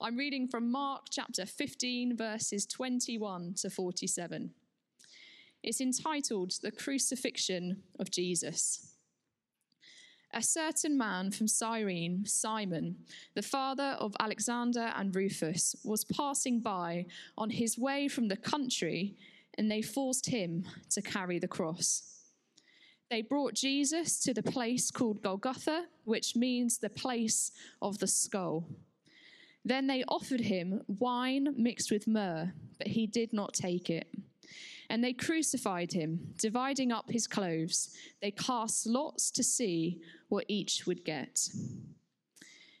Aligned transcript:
I'm 0.00 0.16
reading 0.16 0.46
from 0.46 0.70
Mark 0.70 1.06
chapter 1.10 1.44
15, 1.44 2.16
verses 2.16 2.66
21 2.66 3.54
to 3.54 3.68
47. 3.68 4.50
It's 5.64 5.80
entitled 5.80 6.52
The 6.62 6.70
Crucifixion 6.70 7.82
of 7.98 8.08
Jesus. 8.08 8.94
A 10.32 10.40
certain 10.40 10.96
man 10.96 11.32
from 11.32 11.48
Cyrene, 11.48 12.24
Simon, 12.26 12.98
the 13.34 13.42
father 13.42 13.96
of 13.98 14.14
Alexander 14.20 14.92
and 14.94 15.16
Rufus, 15.16 15.74
was 15.82 16.04
passing 16.04 16.60
by 16.60 17.06
on 17.36 17.50
his 17.50 17.76
way 17.76 18.06
from 18.06 18.28
the 18.28 18.36
country, 18.36 19.16
and 19.54 19.68
they 19.68 19.82
forced 19.82 20.26
him 20.26 20.64
to 20.90 21.02
carry 21.02 21.40
the 21.40 21.48
cross. 21.48 22.20
They 23.10 23.22
brought 23.22 23.54
Jesus 23.54 24.20
to 24.20 24.32
the 24.32 24.44
place 24.44 24.92
called 24.92 25.22
Golgotha, 25.22 25.86
which 26.04 26.36
means 26.36 26.78
the 26.78 26.88
place 26.88 27.50
of 27.82 27.98
the 27.98 28.06
skull. 28.06 28.64
Then 29.68 29.86
they 29.86 30.02
offered 30.08 30.40
him 30.40 30.80
wine 30.88 31.54
mixed 31.58 31.90
with 31.90 32.06
myrrh, 32.06 32.54
but 32.78 32.86
he 32.86 33.06
did 33.06 33.34
not 33.34 33.52
take 33.52 33.90
it. 33.90 34.08
And 34.88 35.04
they 35.04 35.12
crucified 35.12 35.92
him, 35.92 36.32
dividing 36.38 36.90
up 36.90 37.10
his 37.10 37.26
clothes. 37.26 37.94
They 38.22 38.30
cast 38.30 38.86
lots 38.86 39.30
to 39.32 39.44
see 39.44 40.00
what 40.30 40.46
each 40.48 40.86
would 40.86 41.04
get. 41.04 41.50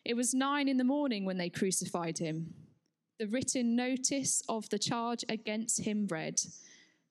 It 0.06 0.16
was 0.16 0.32
nine 0.32 0.66
in 0.66 0.78
the 0.78 0.84
morning 0.84 1.26
when 1.26 1.36
they 1.36 1.50
crucified 1.50 2.16
him. 2.16 2.54
The 3.18 3.26
written 3.26 3.76
notice 3.76 4.42
of 4.48 4.66
the 4.70 4.78
charge 4.78 5.26
against 5.28 5.82
him 5.82 6.06
read, 6.10 6.40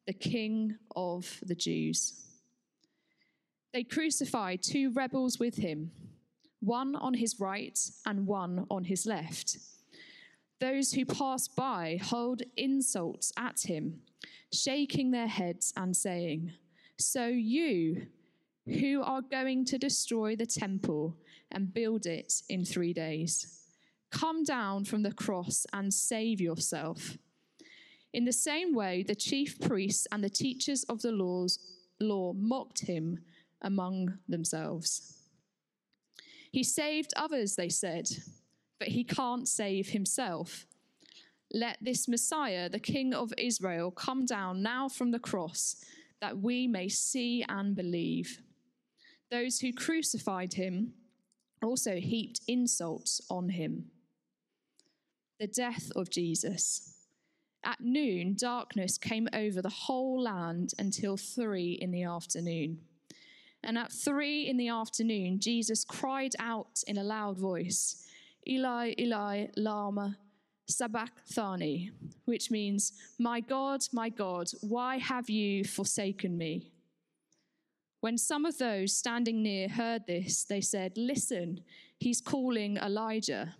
The 0.07 0.13
King 0.13 0.77
of 0.95 1.39
the 1.43 1.53
Jews. 1.53 2.25
They 3.73 3.83
crucified 3.83 4.63
two 4.63 4.91
rebels 4.91 5.37
with 5.37 5.57
him 5.57 5.91
one 6.59 6.95
on 6.95 7.13
his 7.13 7.39
right 7.39 7.79
and 8.05 8.25
one 8.25 8.65
on 8.69 8.83
his 8.83 9.05
left. 9.05 9.57
Those 10.59 10.93
who 10.93 11.05
pass 11.05 11.47
by 11.47 11.99
hurled 12.01 12.41
insults 12.55 13.31
at 13.37 13.61
him, 13.61 14.01
shaking 14.51 15.11
their 15.11 15.27
heads 15.27 15.71
and 15.77 15.95
saying, 15.95 16.53
So 16.97 17.27
you, 17.27 18.07
who 18.65 19.01
are 19.03 19.21
going 19.21 19.65
to 19.65 19.77
destroy 19.77 20.35
the 20.35 20.45
temple 20.45 21.15
and 21.51 21.73
build 21.73 22.05
it 22.05 22.41
in 22.49 22.65
three 22.65 22.91
days, 22.91 23.65
come 24.11 24.43
down 24.43 24.85
from 24.85 25.03
the 25.03 25.13
cross 25.13 25.65
and 25.73 25.93
save 25.93 26.41
yourself. 26.41 27.17
In 28.13 28.25
the 28.25 28.33
same 28.33 28.73
way, 28.73 29.03
the 29.03 29.15
chief 29.15 29.59
priests 29.59 30.07
and 30.11 30.23
the 30.23 30.29
teachers 30.29 30.83
of 30.85 31.01
the 31.01 31.11
laws, 31.11 31.59
law 31.99 32.33
mocked 32.33 32.85
him 32.85 33.19
among 33.61 34.17
themselves. 34.27 35.17
He 36.51 36.63
saved 36.63 37.13
others, 37.15 37.55
they 37.55 37.69
said, 37.69 38.09
but 38.79 38.89
he 38.89 39.03
can't 39.03 39.47
save 39.47 39.89
himself. 39.89 40.65
Let 41.51 41.77
this 41.81 42.07
Messiah, 42.07 42.69
the 42.69 42.79
King 42.79 43.13
of 43.13 43.33
Israel, 43.37 43.91
come 43.91 44.25
down 44.25 44.61
now 44.61 44.89
from 44.89 45.11
the 45.11 45.19
cross, 45.19 45.83
that 46.21 46.39
we 46.39 46.67
may 46.67 46.89
see 46.89 47.45
and 47.47 47.75
believe. 47.75 48.41
Those 49.31 49.59
who 49.59 49.73
crucified 49.73 50.53
him 50.53 50.93
also 51.63 51.95
heaped 51.95 52.41
insults 52.47 53.21
on 53.29 53.49
him. 53.49 53.85
The 55.39 55.47
death 55.47 55.91
of 55.95 56.09
Jesus. 56.09 56.93
At 57.63 57.81
noon, 57.81 58.35
darkness 58.39 58.97
came 58.97 59.27
over 59.33 59.61
the 59.61 59.69
whole 59.69 60.21
land 60.21 60.73
until 60.79 61.17
three 61.17 61.73
in 61.73 61.91
the 61.91 62.03
afternoon. 62.03 62.79
And 63.63 63.77
at 63.77 63.91
three 63.91 64.47
in 64.47 64.57
the 64.57 64.69
afternoon, 64.69 65.39
Jesus 65.39 65.83
cried 65.83 66.33
out 66.39 66.83
in 66.87 66.97
a 66.97 67.03
loud 67.03 67.37
voice, 67.37 68.06
Eli, 68.47 68.93
Eli, 68.97 69.47
Lama 69.55 70.17
Sabachthani, 70.69 71.91
which 72.25 72.51
means, 72.51 72.93
My 73.19 73.39
God, 73.39 73.81
my 73.93 74.09
God, 74.09 74.49
why 74.61 74.97
have 74.97 75.29
you 75.29 75.63
forsaken 75.63 76.37
me? 76.37 76.71
When 78.01 78.17
some 78.17 78.45
of 78.45 78.57
those 78.57 78.95
standing 78.95 79.41
near 79.41 79.67
heard 79.69 80.05
this, 80.07 80.43
they 80.43 80.61
said, 80.61 80.93
Listen, 80.97 81.61
he's 81.99 82.21
calling 82.21 82.77
Elijah. 82.77 83.55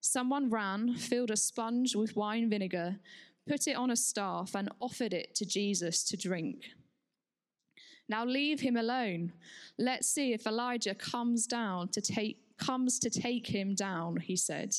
Someone 0.00 0.50
ran, 0.50 0.94
filled 0.94 1.30
a 1.30 1.36
sponge 1.36 1.96
with 1.96 2.16
wine 2.16 2.48
vinegar, 2.48 2.96
put 3.48 3.66
it 3.66 3.76
on 3.76 3.90
a 3.90 3.96
staff, 3.96 4.54
and 4.54 4.70
offered 4.80 5.12
it 5.12 5.34
to 5.34 5.44
Jesus 5.44 6.04
to 6.04 6.16
drink. 6.16 6.64
Now 8.08 8.24
leave 8.24 8.60
him 8.60 8.76
alone. 8.76 9.32
Let's 9.78 10.08
see 10.08 10.32
if 10.32 10.46
Elijah 10.46 10.94
comes 10.94 11.46
down 11.46 11.88
to 11.88 12.00
take 12.00 12.45
comes 12.58 12.98
to 13.00 13.10
take 13.10 13.46
him 13.46 13.74
down, 13.74 14.16
he 14.16 14.36
said. 14.36 14.74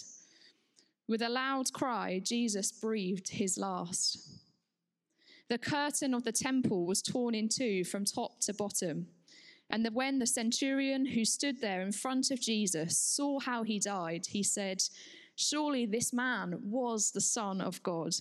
With 1.07 1.21
a 1.21 1.29
loud 1.29 1.71
cry, 1.73 2.19
Jesus 2.23 2.71
breathed 2.71 3.29
his 3.29 3.57
last. 3.57 4.19
The 5.49 5.57
curtain 5.57 6.13
of 6.13 6.23
the 6.23 6.31
temple 6.33 6.85
was 6.85 7.01
torn 7.01 7.33
in 7.33 7.47
two 7.47 7.85
from 7.85 8.03
top 8.03 8.41
to 8.41 8.53
bottom. 8.53 9.07
And 9.69 9.85
the, 9.85 9.91
when 9.91 10.19
the 10.19 10.27
centurion 10.27 11.05
who 11.05 11.23
stood 11.23 11.61
there 11.61 11.81
in 11.81 11.91
front 11.91 12.31
of 12.31 12.41
Jesus 12.41 12.97
saw 12.97 13.39
how 13.39 13.63
he 13.63 13.79
died, 13.79 14.27
he 14.27 14.43
said, 14.43 14.83
Surely 15.35 15.85
this 15.85 16.11
man 16.11 16.59
was 16.63 17.11
the 17.11 17.21
Son 17.21 17.61
of 17.61 17.81
God. 17.83 18.13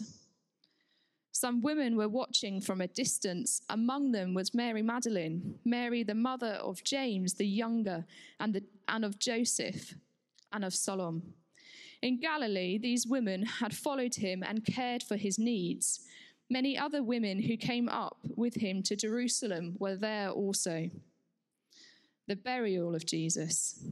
Some 1.36 1.60
women 1.60 1.96
were 1.96 2.08
watching 2.08 2.62
from 2.62 2.80
a 2.80 2.86
distance. 2.86 3.60
Among 3.68 4.10
them 4.10 4.32
was 4.32 4.54
Mary 4.54 4.80
Magdalene, 4.80 5.58
Mary, 5.66 6.02
the 6.02 6.14
mother 6.14 6.54
of 6.62 6.82
James 6.82 7.34
the 7.34 7.46
younger, 7.46 8.06
and, 8.40 8.54
the, 8.54 8.62
and 8.88 9.04
of 9.04 9.18
Joseph, 9.18 9.96
and 10.50 10.64
of 10.64 10.74
Salome. 10.74 11.20
In 12.00 12.20
Galilee, 12.20 12.78
these 12.78 13.06
women 13.06 13.44
had 13.44 13.76
followed 13.76 14.14
him 14.14 14.42
and 14.42 14.64
cared 14.64 15.02
for 15.02 15.16
his 15.16 15.38
needs. 15.38 16.00
Many 16.48 16.78
other 16.78 17.02
women 17.02 17.42
who 17.42 17.58
came 17.58 17.90
up 17.90 18.16
with 18.34 18.54
him 18.54 18.82
to 18.84 18.96
Jerusalem 18.96 19.76
were 19.78 19.96
there 19.96 20.30
also. 20.30 20.88
The 22.28 22.36
burial 22.36 22.94
of 22.94 23.04
Jesus. 23.04 23.84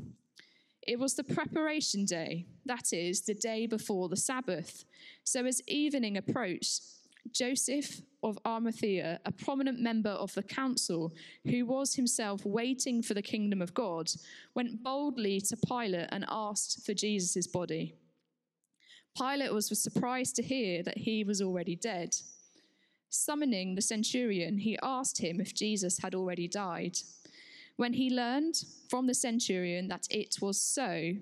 It 0.81 0.99
was 0.99 1.13
the 1.13 1.25
preparation 1.25 2.07
day, 2.07 2.47
that 2.65 2.95
is, 2.95 3.21
the 3.21 3.35
day 3.35 3.67
before 3.67 4.09
the 4.09 4.17
Sabbath. 4.17 4.87
So 5.25 5.45
as 5.45 5.61
evening 5.69 6.17
approached, 6.17 6.85
Joseph 7.33 8.01
of 8.23 8.39
Arimathea, 8.47 9.21
a 9.25 9.33
prominent 9.33 9.81
member 9.81 10.11
of 10.11 10.33
the 10.35 10.43
council, 10.43 11.13
who 11.45 11.67
was 11.67 11.95
himself 11.95 12.45
waiting 12.45 13.03
for 13.03 13.15
the 13.15 13.23
kingdom 13.23 13.61
of 13.61 13.75
God, 13.75 14.11
went 14.55 14.83
boldly 14.83 15.41
to 15.43 15.57
Pilate 15.57 16.09
and 16.11 16.25
asked 16.29 16.85
for 16.87 16.95
Jesus' 16.95 17.47
body. 17.47 17.95
Pilate 19.17 19.53
was 19.53 19.69
surprised 19.81 20.37
to 20.37 20.43
hear 20.43 20.83
that 20.83 20.99
he 20.99 21.23
was 21.23 21.41
already 21.41 21.77
dead. 21.77 22.17
Summoning 23.11 23.75
the 23.75 23.83
centurion, 23.83 24.59
he 24.59 24.79
asked 24.83 25.19
him 25.19 25.41
if 25.41 25.55
Jesus 25.55 25.99
had 25.99 26.15
already 26.15 26.49
died. 26.49 26.99
When 27.77 27.93
he 27.93 28.11
learned 28.11 28.57
from 28.89 29.07
the 29.07 29.15
centurion 29.15 29.89
that 29.89 30.07
it 30.11 30.37
was 30.41 30.61
so, 30.61 31.13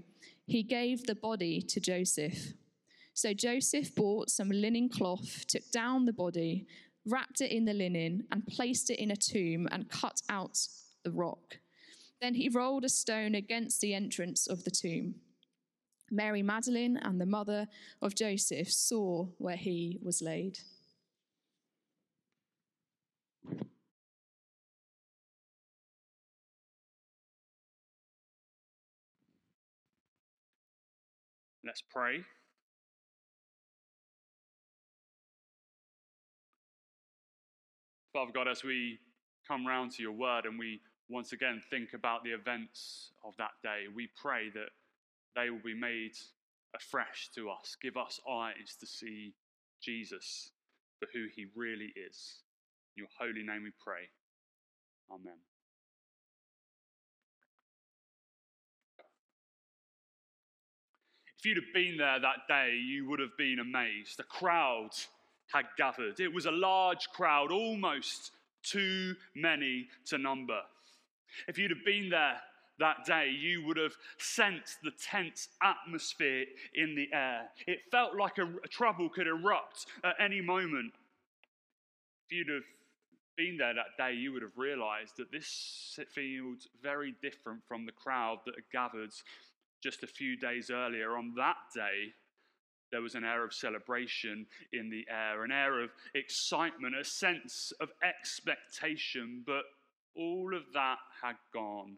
he 0.46 0.62
gave 0.62 1.06
the 1.06 1.14
body 1.14 1.60
to 1.62 1.80
Joseph. 1.80 2.54
So 3.14 3.34
Joseph 3.34 3.94
bought 3.94 4.30
some 4.30 4.50
linen 4.50 4.88
cloth, 4.88 5.46
took 5.46 5.70
down 5.70 6.06
the 6.06 6.12
body, 6.12 6.66
wrapped 7.06 7.40
it 7.40 7.52
in 7.52 7.64
the 7.64 7.74
linen, 7.74 8.24
and 8.30 8.46
placed 8.46 8.90
it 8.90 8.98
in 8.98 9.10
a 9.10 9.16
tomb 9.16 9.68
and 9.70 9.90
cut 9.90 10.22
out 10.28 10.58
the 11.04 11.10
rock. 11.10 11.58
Then 12.20 12.34
he 12.34 12.48
rolled 12.48 12.84
a 12.84 12.88
stone 12.88 13.34
against 13.34 13.80
the 13.80 13.94
entrance 13.94 14.46
of 14.46 14.64
the 14.64 14.70
tomb. 14.70 15.16
Mary 16.10 16.42
Magdalene 16.42 16.96
and 16.96 17.20
the 17.20 17.26
mother 17.26 17.66
of 18.00 18.14
Joseph 18.14 18.70
saw 18.70 19.26
where 19.38 19.56
he 19.56 19.98
was 20.02 20.22
laid. 20.22 20.58
Let's 31.64 31.82
pray. 31.90 32.24
Father 38.12 38.32
God, 38.34 38.46
as 38.46 38.62
we 38.62 38.98
come 39.48 39.66
round 39.66 39.92
to 39.92 40.02
your 40.02 40.12
word 40.12 40.44
and 40.44 40.58
we 40.58 40.80
once 41.08 41.32
again 41.32 41.62
think 41.70 41.94
about 41.94 42.22
the 42.24 42.30
events 42.30 43.10
of 43.24 43.34
that 43.38 43.52
day, 43.62 43.84
we 43.94 44.08
pray 44.20 44.50
that 44.50 44.68
they 45.34 45.48
will 45.48 45.62
be 45.64 45.74
made 45.74 46.12
afresh 46.74 47.30
to 47.34 47.48
us. 47.48 47.74
Give 47.80 47.96
us 47.96 48.20
eyes 48.30 48.76
to 48.80 48.86
see 48.86 49.32
Jesus 49.80 50.50
for 50.98 51.08
who 51.14 51.26
he 51.34 51.46
really 51.56 51.92
is. 51.96 52.42
In 52.96 53.00
your 53.00 53.08
holy 53.18 53.42
name 53.42 53.62
we 53.64 53.72
pray. 53.82 54.08
Amen. 55.10 55.38
If 61.38 61.46
you'd 61.46 61.56
have 61.56 61.74
been 61.74 61.96
there 61.96 62.20
that 62.20 62.46
day, 62.46 62.76
you 62.76 63.08
would 63.08 63.18
have 63.20 63.36
been 63.36 63.58
amazed. 63.58 64.18
The 64.18 64.22
crowd 64.22 64.90
had 65.52 65.66
gathered. 65.76 66.20
It 66.20 66.32
was 66.32 66.46
a 66.46 66.50
large 66.50 67.08
crowd, 67.14 67.52
almost 67.52 68.32
too 68.62 69.14
many 69.34 69.88
to 70.06 70.18
number. 70.18 70.60
If 71.48 71.58
you'd 71.58 71.70
have 71.70 71.84
been 71.84 72.08
there 72.10 72.36
that 72.78 73.04
day, 73.06 73.28
you 73.28 73.64
would 73.66 73.76
have 73.76 73.92
sensed 74.18 74.78
the 74.82 74.90
tense 74.90 75.48
atmosphere 75.62 76.44
in 76.74 76.94
the 76.94 77.08
air. 77.12 77.48
It 77.66 77.80
felt 77.90 78.16
like 78.16 78.38
a, 78.38 78.44
a 78.64 78.68
trouble 78.68 79.08
could 79.08 79.26
erupt 79.26 79.86
at 80.04 80.14
any 80.20 80.40
moment. 80.40 80.92
If 82.26 82.36
you'd 82.36 82.48
have 82.48 82.62
been 83.36 83.56
there 83.56 83.74
that 83.74 83.96
day, 83.98 84.14
you 84.14 84.32
would 84.32 84.42
have 84.42 84.56
realized 84.56 85.16
that 85.18 85.30
this 85.30 85.98
feels 86.14 86.68
very 86.82 87.14
different 87.22 87.60
from 87.66 87.86
the 87.86 87.92
crowd 87.92 88.38
that 88.46 88.54
had 88.54 88.70
gathered 88.72 89.10
just 89.82 90.02
a 90.02 90.06
few 90.06 90.36
days 90.36 90.70
earlier. 90.70 91.16
On 91.16 91.34
that 91.36 91.56
day, 91.74 92.12
there 92.92 93.00
was 93.00 93.14
an 93.14 93.24
air 93.24 93.42
of 93.42 93.54
celebration 93.54 94.46
in 94.72 94.90
the 94.90 95.06
air, 95.10 95.44
an 95.44 95.50
air 95.50 95.80
of 95.80 95.90
excitement, 96.14 96.94
a 96.94 97.04
sense 97.04 97.72
of 97.80 97.88
expectation, 98.04 99.42
but 99.46 99.64
all 100.14 100.54
of 100.54 100.62
that 100.74 100.98
had 101.22 101.36
gone 101.52 101.96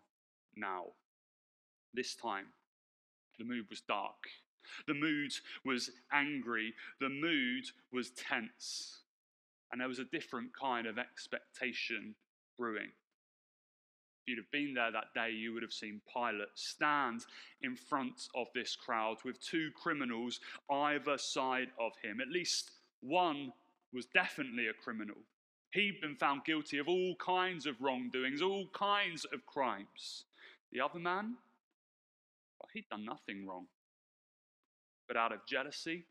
now. 0.57 0.85
This 1.93 2.15
time, 2.15 2.47
the 3.39 3.45
mood 3.45 3.67
was 3.69 3.81
dark. 3.81 4.15
The 4.87 4.95
mood 4.95 5.33
was 5.65 5.91
angry. 6.13 6.73
The 7.01 7.09
mood 7.09 7.65
was 7.93 8.11
tense. 8.11 9.01
And 9.73 9.81
there 9.81 9.89
was 9.89 9.99
a 9.99 10.05
different 10.05 10.51
kind 10.59 10.87
of 10.87 10.99
expectation 10.99 12.15
brewing. 12.57 12.93
If 14.25 14.31
you'd 14.31 14.39
have 14.39 14.51
been 14.53 14.73
there 14.73 14.91
that 14.91 15.13
day, 15.15 15.33
you 15.33 15.53
would 15.53 15.63
have 15.63 15.73
seen 15.73 16.01
Pilate 16.11 16.49
stand 16.55 17.27
in 17.61 17.77
front 17.77 18.29
of 18.35 18.47
this 18.55 18.75
crowd 18.75 19.19
with 19.23 19.39
two 19.39 19.71
criminals 19.75 20.41
either 20.71 21.19
side 21.19 21.69
of 21.79 21.93
him. 22.03 22.23
At 22.23 22.31
least 22.31 22.71
one 23.03 23.53
was 23.93 24.07
definitely 24.07 24.69
a 24.69 24.73
criminal. 24.73 25.17
He'd 25.75 26.01
been 26.01 26.17
found 26.17 26.47
guilty 26.47 26.79
of 26.79 26.89
all 26.89 27.15
kinds 27.17 27.67
of 27.67 27.83
wrongdoings, 27.83 28.41
all 28.41 28.67
kinds 28.73 29.27
of 29.27 29.45
crimes. 29.45 30.25
The 30.73 30.81
other 30.81 30.99
man, 30.99 31.35
well, 32.59 32.71
he'd 32.73 32.89
done 32.89 33.05
nothing 33.05 33.47
wrong. 33.47 33.67
But 35.07 35.19
out 35.19 35.33
of 35.33 35.45
jealousy, 35.47 36.07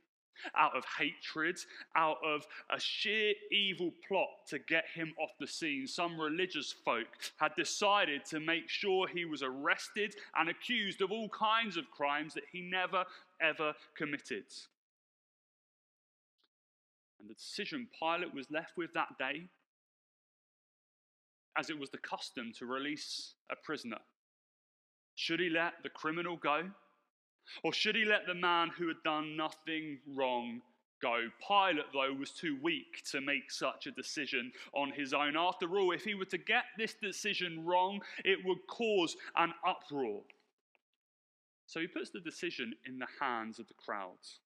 out 0.56 0.76
of 0.76 0.84
hatred, 0.98 1.58
out 1.96 2.18
of 2.26 2.46
a 2.76 2.80
sheer 2.80 3.34
evil 3.52 3.92
plot 4.08 4.28
to 4.48 4.60
get 4.60 4.86
him 4.94 5.14
off 5.22 5.32
the 5.40 5.48
scene, 5.48 5.88
some 5.88 6.20
religious 6.20 6.74
folk 6.86 7.08
had 7.38 7.56
decided 7.56 8.26
to 8.26 8.40
make 8.40 8.70
sure 8.70 9.08
he 9.08 9.26
was 9.26 9.44
arrested 9.44 10.16
and 10.38 10.50
accused 10.50 11.02
of 11.02 11.12
all 11.12 11.30
kinds 11.30 11.78
of 11.78 11.90
crimes 11.92 12.34
that 12.34 12.44
he 12.52 12.62
never, 12.62 13.06
ever 13.42 13.74
committed. 13.96 14.46
And 17.20 17.30
the 17.30 17.36
decision 17.36 17.88
Pilate 18.00 18.34
was 18.34 18.52
left 18.52 18.78
with 18.78 18.94
that 18.94 19.18
day, 19.18 19.44
as 21.58 21.70
it 21.70 21.80
was 21.80 21.90
the 21.90 21.98
custom 22.00 22.52
to 22.58 22.66
release 22.66 23.36
a 23.52 23.56
prisoner, 23.56 24.00
should 25.16 25.40
he 25.40 25.50
let 25.50 25.74
the 25.84 25.90
criminal 25.90 26.36
go? 26.36 26.64
Or 27.64 27.74
should 27.74 27.96
he 27.96 28.06
let 28.06 28.26
the 28.26 28.34
man 28.34 28.70
who 28.70 28.88
had 28.88 29.04
done 29.04 29.36
nothing 29.36 30.00
wrong 30.08 30.62
go? 31.02 31.30
Pilate, 31.48 31.92
though, 31.94 32.14
was 32.14 32.32
too 32.32 32.58
weak 32.62 33.04
to 33.12 33.22
make 33.22 33.52
such 33.52 33.88
a 33.88 33.92
decision 33.92 34.52
on 34.74 34.92
his 34.92 35.14
own. 35.14 35.36
After 35.38 35.78
all, 35.78 35.92
if 35.92 36.04
he 36.04 36.14
were 36.14 36.26
to 36.26 36.38
get 36.38 36.64
this 36.78 36.96
decision 37.02 37.66
wrong, 37.66 38.02
it 38.24 38.40
would 38.46 38.66
cause 38.68 39.16
an 39.36 39.54
uproar. 39.66 40.22
So 41.66 41.80
he 41.80 41.88
puts 41.88 42.10
the 42.12 42.20
decision 42.20 42.74
in 42.86 43.00
the 43.00 43.08
hands 43.20 43.60
of 43.60 43.68
the 43.68 43.74
crowds. 43.74 44.40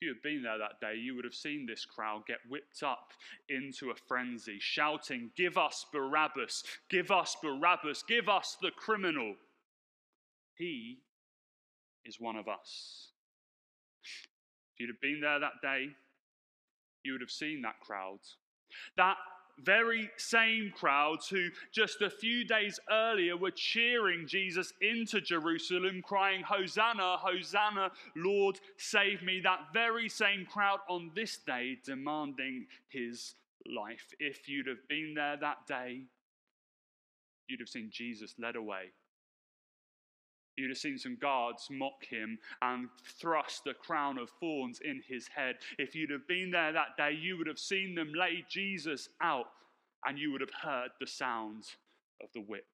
If 0.00 0.06
you 0.06 0.08
had 0.12 0.22
been 0.22 0.42
there 0.42 0.58
that 0.58 0.80
day, 0.80 0.96
you 0.96 1.14
would 1.14 1.24
have 1.24 1.34
seen 1.34 1.64
this 1.64 1.86
crowd 1.86 2.26
get 2.26 2.38
whipped 2.48 2.82
up 2.82 3.12
into 3.48 3.90
a 3.90 3.94
frenzy, 3.94 4.58
shouting, 4.58 5.30
Give 5.36 5.56
us 5.56 5.86
Barabbas! 5.90 6.64
Give 6.90 7.10
us 7.10 7.36
Barabbas! 7.42 8.02
Give 8.06 8.28
us 8.28 8.58
the 8.60 8.70
criminal! 8.72 9.36
He 10.54 10.98
is 12.06 12.20
one 12.20 12.36
of 12.36 12.48
us. 12.48 13.08
If 14.74 14.80
you'd 14.80 14.90
have 14.90 15.00
been 15.00 15.20
there 15.20 15.40
that 15.40 15.60
day, 15.62 15.88
you 17.02 17.12
would 17.12 17.20
have 17.20 17.30
seen 17.30 17.62
that 17.62 17.80
crowd. 17.80 18.18
That 18.96 19.16
very 19.58 20.10
same 20.18 20.70
crowds 20.76 21.28
who 21.28 21.48
just 21.72 22.02
a 22.02 22.10
few 22.10 22.44
days 22.44 22.78
earlier 22.90 23.36
were 23.36 23.52
cheering 23.52 24.26
Jesus 24.26 24.72
into 24.82 25.20
Jerusalem, 25.20 26.02
crying, 26.04 26.42
Hosanna, 26.42 27.16
Hosanna, 27.16 27.90
Lord, 28.14 28.60
save 28.76 29.22
me. 29.22 29.40
That 29.42 29.60
very 29.72 30.08
same 30.10 30.44
crowd 30.44 30.80
on 30.90 31.10
this 31.14 31.38
day 31.38 31.78
demanding 31.84 32.66
his 32.88 33.34
life. 33.74 34.12
If 34.20 34.46
you'd 34.48 34.66
have 34.66 34.86
been 34.88 35.14
there 35.14 35.38
that 35.40 35.66
day, 35.66 36.02
you'd 37.48 37.60
have 37.60 37.68
seen 37.68 37.88
Jesus 37.90 38.34
led 38.38 38.56
away 38.56 38.90
You'd 40.56 40.70
have 40.70 40.78
seen 40.78 40.98
some 40.98 41.16
guards 41.20 41.68
mock 41.70 42.04
him 42.08 42.38
and 42.62 42.88
thrust 43.20 43.66
a 43.66 43.74
crown 43.74 44.18
of 44.18 44.30
thorns 44.40 44.80
in 44.82 45.02
his 45.06 45.28
head. 45.28 45.56
If 45.78 45.94
you'd 45.94 46.10
have 46.10 46.26
been 46.26 46.50
there 46.50 46.72
that 46.72 46.96
day, 46.96 47.12
you 47.12 47.36
would 47.36 47.46
have 47.46 47.58
seen 47.58 47.94
them 47.94 48.12
lay 48.14 48.44
Jesus 48.48 49.08
out 49.20 49.46
and 50.06 50.18
you 50.18 50.32
would 50.32 50.40
have 50.40 50.50
heard 50.62 50.90
the 50.98 51.06
sound 51.06 51.64
of 52.22 52.28
the 52.34 52.40
whip. 52.40 52.64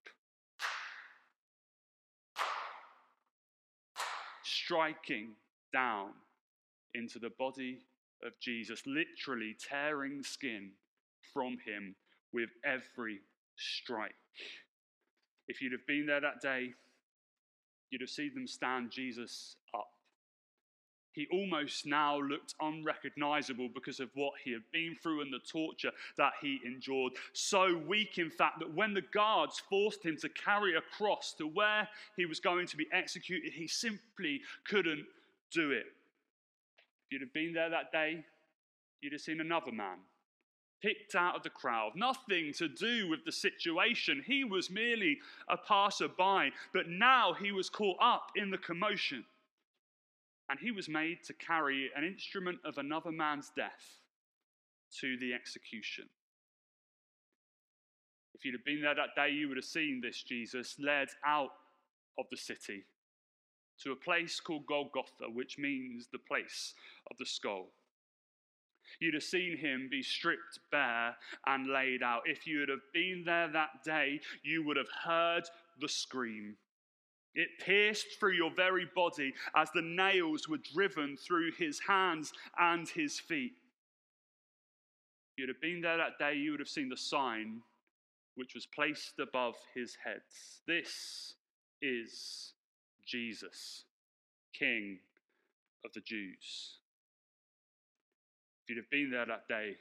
Striking 4.44 5.30
down 5.72 6.10
into 6.94 7.18
the 7.18 7.30
body 7.38 7.78
of 8.24 8.32
Jesus, 8.40 8.82
literally 8.86 9.56
tearing 9.58 10.22
skin 10.22 10.70
from 11.32 11.56
him 11.64 11.96
with 12.32 12.50
every 12.64 13.18
strike. 13.56 14.14
If 15.48 15.60
you'd 15.60 15.72
have 15.72 15.86
been 15.86 16.06
there 16.06 16.20
that 16.20 16.40
day, 16.40 16.74
you'd 17.92 18.00
have 18.00 18.10
seen 18.10 18.32
them 18.34 18.46
stand 18.46 18.90
Jesus 18.90 19.56
up. 19.74 19.88
He 21.12 21.28
almost 21.30 21.84
now 21.84 22.18
looked 22.18 22.54
unrecognizable 22.58 23.68
because 23.74 24.00
of 24.00 24.08
what 24.14 24.32
he 24.42 24.50
had 24.50 24.62
been 24.72 24.96
through 25.02 25.20
and 25.20 25.30
the 25.30 25.40
torture 25.46 25.92
that 26.16 26.32
he 26.40 26.58
endured. 26.64 27.12
So 27.34 27.76
weak, 27.86 28.16
in 28.16 28.30
fact, 28.30 28.60
that 28.60 28.74
when 28.74 28.94
the 28.94 29.02
guards 29.12 29.62
forced 29.68 30.02
him 30.02 30.16
to 30.22 30.30
carry 30.30 30.74
a 30.74 30.80
cross 30.96 31.34
to 31.36 31.46
where 31.46 31.86
he 32.16 32.24
was 32.24 32.40
going 32.40 32.66
to 32.68 32.78
be 32.78 32.86
executed, 32.92 33.52
he 33.52 33.68
simply 33.68 34.40
couldn't 34.66 35.04
do 35.52 35.70
it. 35.72 35.84
If 37.04 37.12
you'd 37.12 37.20
have 37.20 37.34
been 37.34 37.52
there 37.52 37.68
that 37.68 37.92
day, 37.92 38.24
you'd 39.02 39.12
have 39.12 39.20
seen 39.20 39.42
another 39.42 39.70
man 39.70 39.98
picked 40.82 41.14
out 41.14 41.36
of 41.36 41.42
the 41.42 41.50
crowd, 41.50 41.92
nothing 41.94 42.52
to 42.54 42.68
do 42.68 43.08
with 43.08 43.24
the 43.24 43.32
situation. 43.32 44.22
He 44.26 44.44
was 44.44 44.70
merely 44.70 45.18
a 45.48 45.56
passerby, 45.56 46.52
but 46.74 46.88
now 46.88 47.34
he 47.34 47.52
was 47.52 47.70
caught 47.70 47.98
up 48.02 48.32
in 48.36 48.50
the 48.50 48.58
commotion. 48.58 49.24
And 50.50 50.58
he 50.58 50.70
was 50.70 50.88
made 50.88 51.18
to 51.26 51.32
carry 51.34 51.90
an 51.96 52.04
instrument 52.04 52.58
of 52.64 52.76
another 52.78 53.12
man's 53.12 53.52
death 53.56 54.00
to 55.00 55.16
the 55.18 55.32
execution. 55.32 56.04
If 58.34 58.44
you'd 58.44 58.54
have 58.54 58.64
been 58.64 58.82
there 58.82 58.94
that 58.94 59.14
day, 59.14 59.30
you 59.30 59.48
would 59.48 59.56
have 59.56 59.64
seen 59.64 60.00
this 60.02 60.22
Jesus 60.22 60.76
led 60.78 61.08
out 61.24 61.52
of 62.18 62.26
the 62.30 62.36
city 62.36 62.82
to 63.82 63.92
a 63.92 63.96
place 63.96 64.40
called 64.40 64.66
Golgotha, 64.66 65.30
which 65.32 65.58
means 65.58 66.08
the 66.12 66.18
place 66.18 66.74
of 67.10 67.16
the 67.18 67.26
skull. 67.26 67.68
You'd 69.00 69.14
have 69.14 69.22
seen 69.22 69.56
him 69.56 69.88
be 69.90 70.02
stripped 70.02 70.58
bare 70.70 71.16
and 71.46 71.66
laid 71.66 72.02
out. 72.02 72.22
If 72.26 72.46
you 72.46 72.60
would 72.60 72.68
have 72.68 72.92
been 72.92 73.24
there 73.24 73.48
that 73.48 73.84
day, 73.84 74.20
you 74.42 74.64
would 74.64 74.76
have 74.76 74.90
heard 75.04 75.44
the 75.80 75.88
scream. 75.88 76.56
It 77.34 77.48
pierced 77.64 78.18
through 78.18 78.32
your 78.32 78.52
very 78.54 78.86
body 78.94 79.32
as 79.56 79.70
the 79.70 79.82
nails 79.82 80.48
were 80.48 80.58
driven 80.58 81.16
through 81.16 81.52
his 81.52 81.80
hands 81.80 82.32
and 82.58 82.88
his 82.88 83.18
feet. 83.18 83.52
If 85.30 85.38
you'd 85.38 85.48
have 85.48 85.60
been 85.62 85.80
there 85.80 85.96
that 85.96 86.18
day, 86.18 86.34
you 86.34 86.50
would 86.50 86.60
have 86.60 86.68
seen 86.68 86.90
the 86.90 86.96
sign 86.96 87.62
which 88.34 88.54
was 88.54 88.66
placed 88.66 89.18
above 89.18 89.54
his 89.74 89.96
head. 90.04 90.20
This 90.66 91.34
is 91.80 92.52
Jesus, 93.06 93.84
King 94.52 94.98
of 95.84 95.92
the 95.94 96.00
Jews 96.00 96.81
you'd 98.68 98.78
have 98.78 98.90
been 98.90 99.10
there 99.10 99.26
that 99.26 99.48
day, 99.48 99.76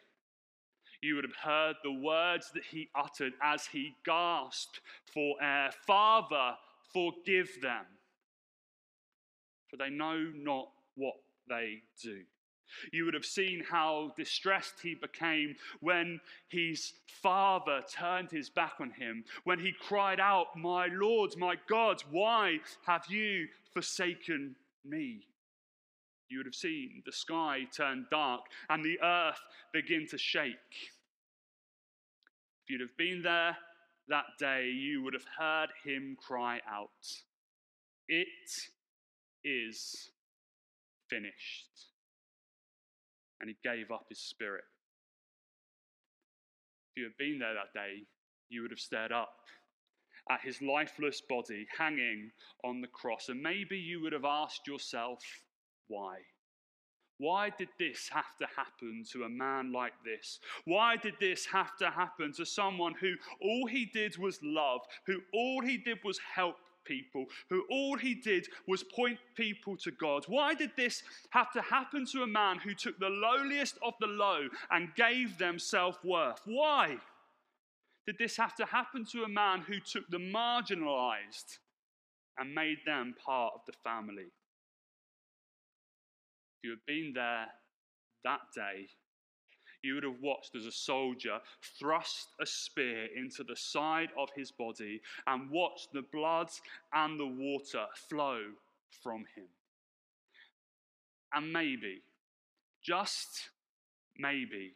you 1.01 1.15
would 1.15 1.23
have 1.23 1.35
heard 1.35 1.75
the 1.83 1.91
words 1.91 2.51
that 2.53 2.63
he 2.63 2.89
uttered 2.95 3.33
as 3.41 3.65
he 3.65 3.95
gasped 4.05 4.81
for 5.11 5.35
air 5.41 5.71
Father, 5.87 6.55
forgive 6.93 7.49
them, 7.61 7.85
for 9.67 9.77
they 9.77 9.89
know 9.89 10.31
not 10.35 10.69
what 10.95 11.15
they 11.49 11.81
do. 12.01 12.21
You 12.93 13.05
would 13.05 13.13
have 13.13 13.25
seen 13.25 13.63
how 13.69 14.13
distressed 14.15 14.75
he 14.81 14.95
became 14.95 15.55
when 15.81 16.21
his 16.49 16.93
father 17.21 17.81
turned 17.91 18.31
his 18.31 18.49
back 18.49 18.75
on 18.79 18.91
him, 18.91 19.25
when 19.43 19.59
he 19.59 19.73
cried 19.73 20.19
out, 20.19 20.55
My 20.55 20.87
Lord, 20.87 21.35
my 21.37 21.55
God, 21.67 22.01
why 22.09 22.59
have 22.85 23.05
you 23.09 23.47
forsaken 23.73 24.55
me? 24.85 25.25
You 26.31 26.39
would 26.39 26.47
have 26.47 26.55
seen 26.55 27.03
the 27.05 27.11
sky 27.11 27.59
turn 27.75 28.05
dark 28.09 28.41
and 28.69 28.83
the 28.83 28.99
earth 29.01 29.39
begin 29.73 30.07
to 30.09 30.17
shake. 30.17 30.55
If 32.63 32.69
you'd 32.69 32.81
have 32.81 32.97
been 32.97 33.21
there 33.21 33.57
that 34.07 34.25
day, 34.39 34.67
you 34.67 35.03
would 35.03 35.13
have 35.13 35.25
heard 35.37 35.69
him 35.83 36.17
cry 36.19 36.59
out, 36.69 36.89
It 38.07 38.27
is 39.43 40.11
finished. 41.09 41.87
And 43.39 43.49
he 43.49 43.55
gave 43.63 43.91
up 43.91 44.05
his 44.09 44.19
spirit. 44.19 44.63
If 46.91 47.01
you 47.01 47.03
had 47.05 47.17
been 47.17 47.39
there 47.39 47.53
that 47.53 47.73
day, 47.73 48.03
you 48.49 48.61
would 48.61 48.71
have 48.71 48.79
stared 48.79 49.11
up 49.11 49.33
at 50.29 50.41
his 50.41 50.61
lifeless 50.61 51.21
body 51.21 51.65
hanging 51.77 52.31
on 52.63 52.81
the 52.81 52.87
cross. 52.87 53.29
And 53.29 53.41
maybe 53.41 53.77
you 53.77 54.01
would 54.01 54.13
have 54.13 54.25
asked 54.25 54.67
yourself, 54.67 55.19
why? 55.91 56.19
Why 57.17 57.51
did 57.55 57.69
this 57.77 58.09
have 58.11 58.35
to 58.39 58.47
happen 58.55 59.03
to 59.11 59.25
a 59.25 59.29
man 59.29 59.71
like 59.71 59.93
this? 60.03 60.39
Why 60.65 60.97
did 60.97 61.13
this 61.19 61.45
have 61.45 61.77
to 61.77 61.91
happen 61.91 62.33
to 62.33 62.45
someone 62.47 62.95
who 62.99 63.13
all 63.39 63.67
he 63.67 63.85
did 63.85 64.17
was 64.17 64.39
love, 64.41 64.81
who 65.05 65.19
all 65.31 65.61
he 65.61 65.77
did 65.77 65.99
was 66.03 66.19
help 66.35 66.55
people, 66.83 67.25
who 67.47 67.63
all 67.69 67.95
he 67.95 68.15
did 68.15 68.47
was 68.67 68.83
point 68.83 69.19
people 69.35 69.77
to 69.77 69.91
God? 69.91 70.23
Why 70.27 70.55
did 70.55 70.71
this 70.75 71.03
have 71.29 71.51
to 71.51 71.61
happen 71.61 72.07
to 72.07 72.23
a 72.23 72.27
man 72.27 72.57
who 72.57 72.73
took 72.73 72.97
the 72.97 73.09
lowliest 73.09 73.77
of 73.85 73.93
the 73.99 74.07
low 74.07 74.47
and 74.71 74.95
gave 74.95 75.37
them 75.37 75.59
self 75.59 76.03
worth? 76.03 76.41
Why 76.45 76.97
did 78.07 78.15
this 78.17 78.35
have 78.37 78.55
to 78.55 78.65
happen 78.65 79.05
to 79.11 79.25
a 79.25 79.29
man 79.29 79.61
who 79.61 79.79
took 79.79 80.09
the 80.09 80.17
marginalized 80.17 81.59
and 82.39 82.55
made 82.55 82.79
them 82.83 83.13
part 83.23 83.53
of 83.53 83.61
the 83.67 83.73
family? 83.83 84.31
You 86.63 86.71
had 86.71 86.85
been 86.85 87.13
there 87.13 87.47
that 88.23 88.41
day, 88.55 88.87
you 89.83 89.95
would 89.95 90.03
have 90.03 90.21
watched 90.21 90.55
as 90.55 90.65
a 90.65 90.71
soldier 90.71 91.39
thrust 91.79 92.29
a 92.39 92.45
spear 92.45 93.07
into 93.15 93.43
the 93.43 93.55
side 93.55 94.09
of 94.17 94.29
his 94.35 94.51
body 94.51 95.01
and 95.25 95.49
watched 95.49 95.91
the 95.91 96.03
blood 96.13 96.49
and 96.93 97.19
the 97.19 97.25
water 97.25 97.85
flow 98.09 98.41
from 99.03 99.25
him. 99.35 99.47
And 101.33 101.51
maybe, 101.51 102.01
just 102.83 103.49
maybe, 104.17 104.73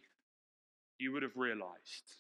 you 0.98 1.12
would 1.12 1.24
have 1.24 1.36
realized 1.36 2.16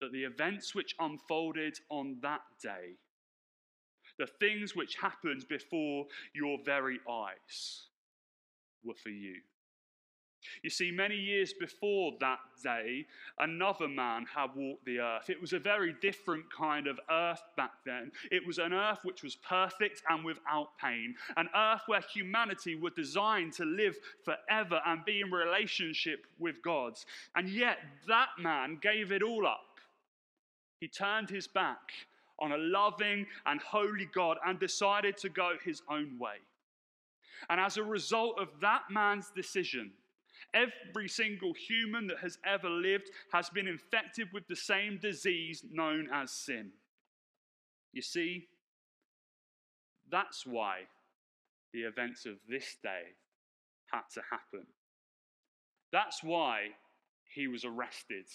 that 0.00 0.12
the 0.12 0.24
events 0.24 0.74
which 0.74 0.94
unfolded 0.98 1.78
on 1.88 2.18
that 2.22 2.40
day, 2.62 2.96
the 4.18 4.26
things 4.26 4.74
which 4.74 4.96
happened 5.00 5.44
before 5.48 6.06
your 6.34 6.58
very 6.64 6.98
eyes, 7.08 7.86
were 8.84 8.94
for 8.94 9.10
you. 9.10 9.36
You 10.62 10.70
see, 10.70 10.90
many 10.90 11.16
years 11.16 11.52
before 11.52 12.12
that 12.20 12.38
day, 12.62 13.06
another 13.38 13.88
man 13.88 14.26
had 14.34 14.50
walked 14.54 14.84
the 14.84 15.00
earth. 15.00 15.28
It 15.28 15.40
was 15.40 15.52
a 15.52 15.58
very 15.58 15.94
different 16.00 16.44
kind 16.52 16.86
of 16.86 16.98
earth 17.10 17.42
back 17.56 17.72
then. 17.84 18.10
It 18.30 18.46
was 18.46 18.58
an 18.58 18.72
earth 18.72 19.00
which 19.02 19.22
was 19.22 19.36
perfect 19.36 20.02
and 20.08 20.24
without 20.24 20.78
pain, 20.80 21.14
an 21.36 21.48
earth 21.54 21.82
where 21.86 22.02
humanity 22.12 22.74
were 22.74 22.90
designed 22.90 23.52
to 23.54 23.64
live 23.64 23.96
forever 24.24 24.80
and 24.86 25.04
be 25.04 25.20
in 25.20 25.30
relationship 25.30 26.26
with 26.38 26.62
God. 26.62 26.94
And 27.34 27.48
yet, 27.48 27.78
that 28.08 28.30
man 28.38 28.78
gave 28.80 29.12
it 29.12 29.22
all 29.22 29.46
up. 29.46 29.60
He 30.80 30.88
turned 30.88 31.28
his 31.28 31.46
back 31.46 31.92
on 32.38 32.52
a 32.52 32.56
loving 32.56 33.26
and 33.44 33.60
holy 33.60 34.08
God 34.14 34.38
and 34.46 34.58
decided 34.58 35.18
to 35.18 35.28
go 35.28 35.52
his 35.62 35.82
own 35.90 36.18
way. 36.18 36.36
And 37.48 37.60
as 37.60 37.76
a 37.76 37.82
result 37.82 38.38
of 38.38 38.48
that 38.60 38.82
man's 38.90 39.30
decision, 39.34 39.92
every 40.54 41.08
single 41.08 41.52
human 41.54 42.06
that 42.08 42.18
has 42.18 42.38
ever 42.44 42.68
lived 42.68 43.10
has 43.32 43.50
been 43.50 43.66
infected 43.66 44.28
with 44.32 44.46
the 44.48 44.56
same 44.56 44.98
disease 45.00 45.64
known 45.70 46.08
as 46.12 46.30
sin. 46.30 46.70
You 47.92 48.02
see, 48.02 48.46
that's 50.10 50.46
why 50.46 50.80
the 51.72 51.82
events 51.82 52.26
of 52.26 52.34
this 52.48 52.76
day 52.82 53.14
had 53.92 54.02
to 54.14 54.22
happen. 54.30 54.66
That's 55.92 56.22
why 56.22 56.68
he 57.34 57.48
was 57.48 57.64
arrested. 57.64 58.26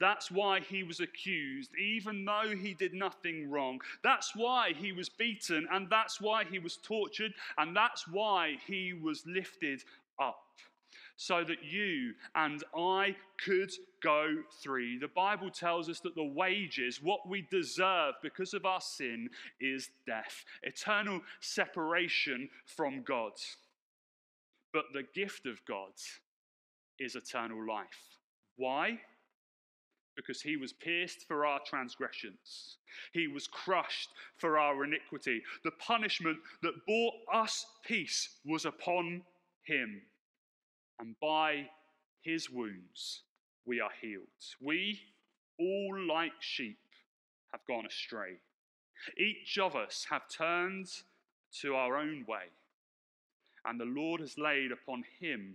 That's 0.00 0.30
why 0.30 0.60
he 0.60 0.82
was 0.82 1.00
accused, 1.00 1.70
even 1.76 2.24
though 2.24 2.54
he 2.56 2.74
did 2.74 2.94
nothing 2.94 3.50
wrong. 3.50 3.80
That's 4.02 4.34
why 4.34 4.72
he 4.72 4.92
was 4.92 5.08
beaten, 5.08 5.66
and 5.70 5.88
that's 5.90 6.20
why 6.20 6.44
he 6.44 6.58
was 6.58 6.76
tortured, 6.76 7.34
and 7.58 7.76
that's 7.76 8.06
why 8.08 8.56
he 8.66 8.92
was 8.92 9.24
lifted 9.26 9.82
up. 10.20 10.40
So 11.16 11.44
that 11.44 11.62
you 11.62 12.14
and 12.34 12.64
I 12.76 13.14
could 13.44 13.70
go 14.02 14.42
free. 14.62 14.98
The 14.98 15.06
Bible 15.06 15.48
tells 15.48 15.88
us 15.88 16.00
that 16.00 16.16
the 16.16 16.24
wages, 16.24 17.00
what 17.00 17.28
we 17.28 17.46
deserve 17.50 18.14
because 18.20 18.52
of 18.52 18.66
our 18.66 18.80
sin, 18.80 19.30
is 19.60 19.90
death, 20.06 20.44
eternal 20.64 21.20
separation 21.40 22.48
from 22.66 23.02
God. 23.02 23.32
But 24.72 24.86
the 24.92 25.04
gift 25.14 25.46
of 25.46 25.64
God 25.66 25.92
is 26.98 27.14
eternal 27.14 27.64
life. 27.64 28.18
Why? 28.56 28.98
Because 30.16 30.40
he 30.40 30.56
was 30.56 30.72
pierced 30.72 31.26
for 31.26 31.44
our 31.44 31.60
transgressions. 31.66 32.76
He 33.12 33.28
was 33.28 33.46
crushed 33.46 34.10
for 34.36 34.58
our 34.58 34.84
iniquity. 34.84 35.42
The 35.64 35.72
punishment 35.72 36.38
that 36.62 36.86
brought 36.86 37.14
us 37.32 37.66
peace 37.84 38.28
was 38.44 38.64
upon 38.64 39.22
him. 39.62 40.02
And 41.00 41.16
by 41.20 41.66
his 42.22 42.50
wounds 42.50 43.22
we 43.66 43.80
are 43.80 43.90
healed. 44.00 44.26
We, 44.60 45.00
all 45.58 45.98
like 46.08 46.32
sheep, 46.40 46.78
have 47.52 47.60
gone 47.66 47.86
astray. 47.86 48.38
Each 49.18 49.58
of 49.58 49.76
us 49.76 50.06
have 50.10 50.28
turned 50.28 50.88
to 51.60 51.74
our 51.74 51.96
own 51.96 52.24
way. 52.28 52.50
And 53.64 53.80
the 53.80 53.84
Lord 53.84 54.20
has 54.20 54.38
laid 54.38 54.72
upon 54.72 55.04
him 55.20 55.54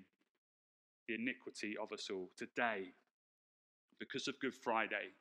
the 1.08 1.16
iniquity 1.16 1.76
of 1.82 1.92
us 1.92 2.10
all. 2.12 2.30
Today, 2.38 2.94
because 4.00 4.28
of 4.28 4.40
Good 4.40 4.54
Friday, 4.54 5.14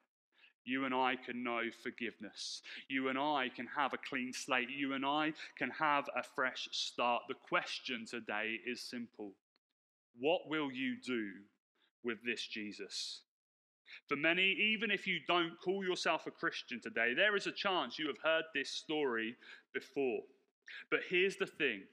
you 0.65 0.85
and 0.85 0.95
I 0.95 1.17
can 1.17 1.43
know 1.43 1.63
forgiveness. 1.83 2.63
You 2.89 3.09
and 3.09 3.19
I 3.19 3.49
can 3.55 3.67
have 3.75 3.95
a 3.95 3.99
clean 4.09 4.33
slate. 4.33 4.69
You 4.69 4.93
and 4.93 5.05
I 5.05 5.33
can 5.57 5.71
have 5.71 6.05
a 6.15 6.23
fresh 6.23 6.69
start. 6.73 7.23
The 7.29 7.35
question 7.49 8.05
today 8.07 8.57
is 8.67 8.83
simple 8.83 9.33
What 10.21 10.43
will 10.49 10.71
you 10.71 10.97
do 11.05 11.31
with 12.05 12.19
this 12.25 12.47
Jesus? 12.47 13.23
For 14.09 14.17
many, 14.17 14.53
even 14.75 14.91
if 14.91 15.07
you 15.07 15.21
don't 15.27 15.59
call 15.65 15.83
yourself 15.83 16.27
a 16.27 16.31
Christian 16.31 16.81
today, 16.83 17.15
there 17.15 17.37
is 17.37 17.47
a 17.47 17.53
chance 17.53 17.99
you 17.99 18.07
have 18.07 18.19
heard 18.23 18.45
this 18.55 18.71
story 18.71 19.37
before. 19.73 20.21
But 20.91 21.01
here's 21.09 21.37
the 21.37 21.47
thing 21.47 21.85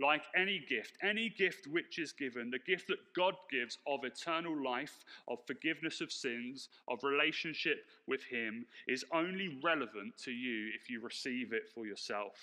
like 0.00 0.22
any 0.36 0.64
gift, 0.68 0.96
any 1.02 1.28
gift 1.28 1.66
which 1.66 1.98
is 1.98 2.12
given, 2.12 2.50
the 2.50 2.58
gift 2.58 2.88
that 2.88 2.98
God 3.14 3.34
gives 3.50 3.78
of 3.86 4.04
eternal 4.04 4.62
life, 4.62 5.04
of 5.28 5.38
forgiveness 5.46 6.00
of 6.00 6.10
sins, 6.10 6.68
of 6.88 7.02
relationship 7.02 7.84
with 8.06 8.22
Him, 8.24 8.66
is 8.88 9.04
only 9.12 9.58
relevant 9.62 10.16
to 10.24 10.30
you 10.30 10.70
if 10.74 10.88
you 10.88 11.00
receive 11.00 11.52
it 11.52 11.68
for 11.74 11.86
yourself. 11.86 12.34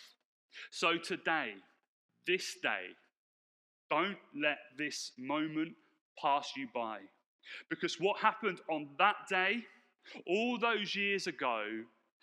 So 0.72 0.98
today, 0.98 1.54
this 2.28 2.56
day, 2.62 2.96
don't 3.90 4.18
let 4.36 4.60
this 4.78 5.12
moment 5.18 5.74
pass 6.22 6.52
you 6.56 6.68
by. 6.74 7.00
Because 7.70 8.00
what 8.00 8.20
happened 8.20 8.60
on 8.70 8.90
that 9.00 9.16
day, 9.30 9.64
all 10.28 10.58
those 10.60 10.96
years 10.96 11.28
ago, 11.28 11.64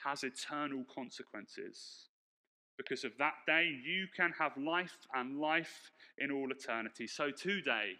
has 0.04 0.22
eternal 0.22 0.84
consequences. 0.94 2.08
Because 2.76 3.04
of 3.04 3.12
that 3.18 3.34
day, 3.46 3.70
you 3.84 4.06
can 4.14 4.32
have 4.38 4.52
life 4.56 4.96
and 5.14 5.38
life 5.38 5.90
in 6.18 6.30
all 6.30 6.50
eternity. 6.50 7.06
So 7.06 7.30
today, 7.30 7.92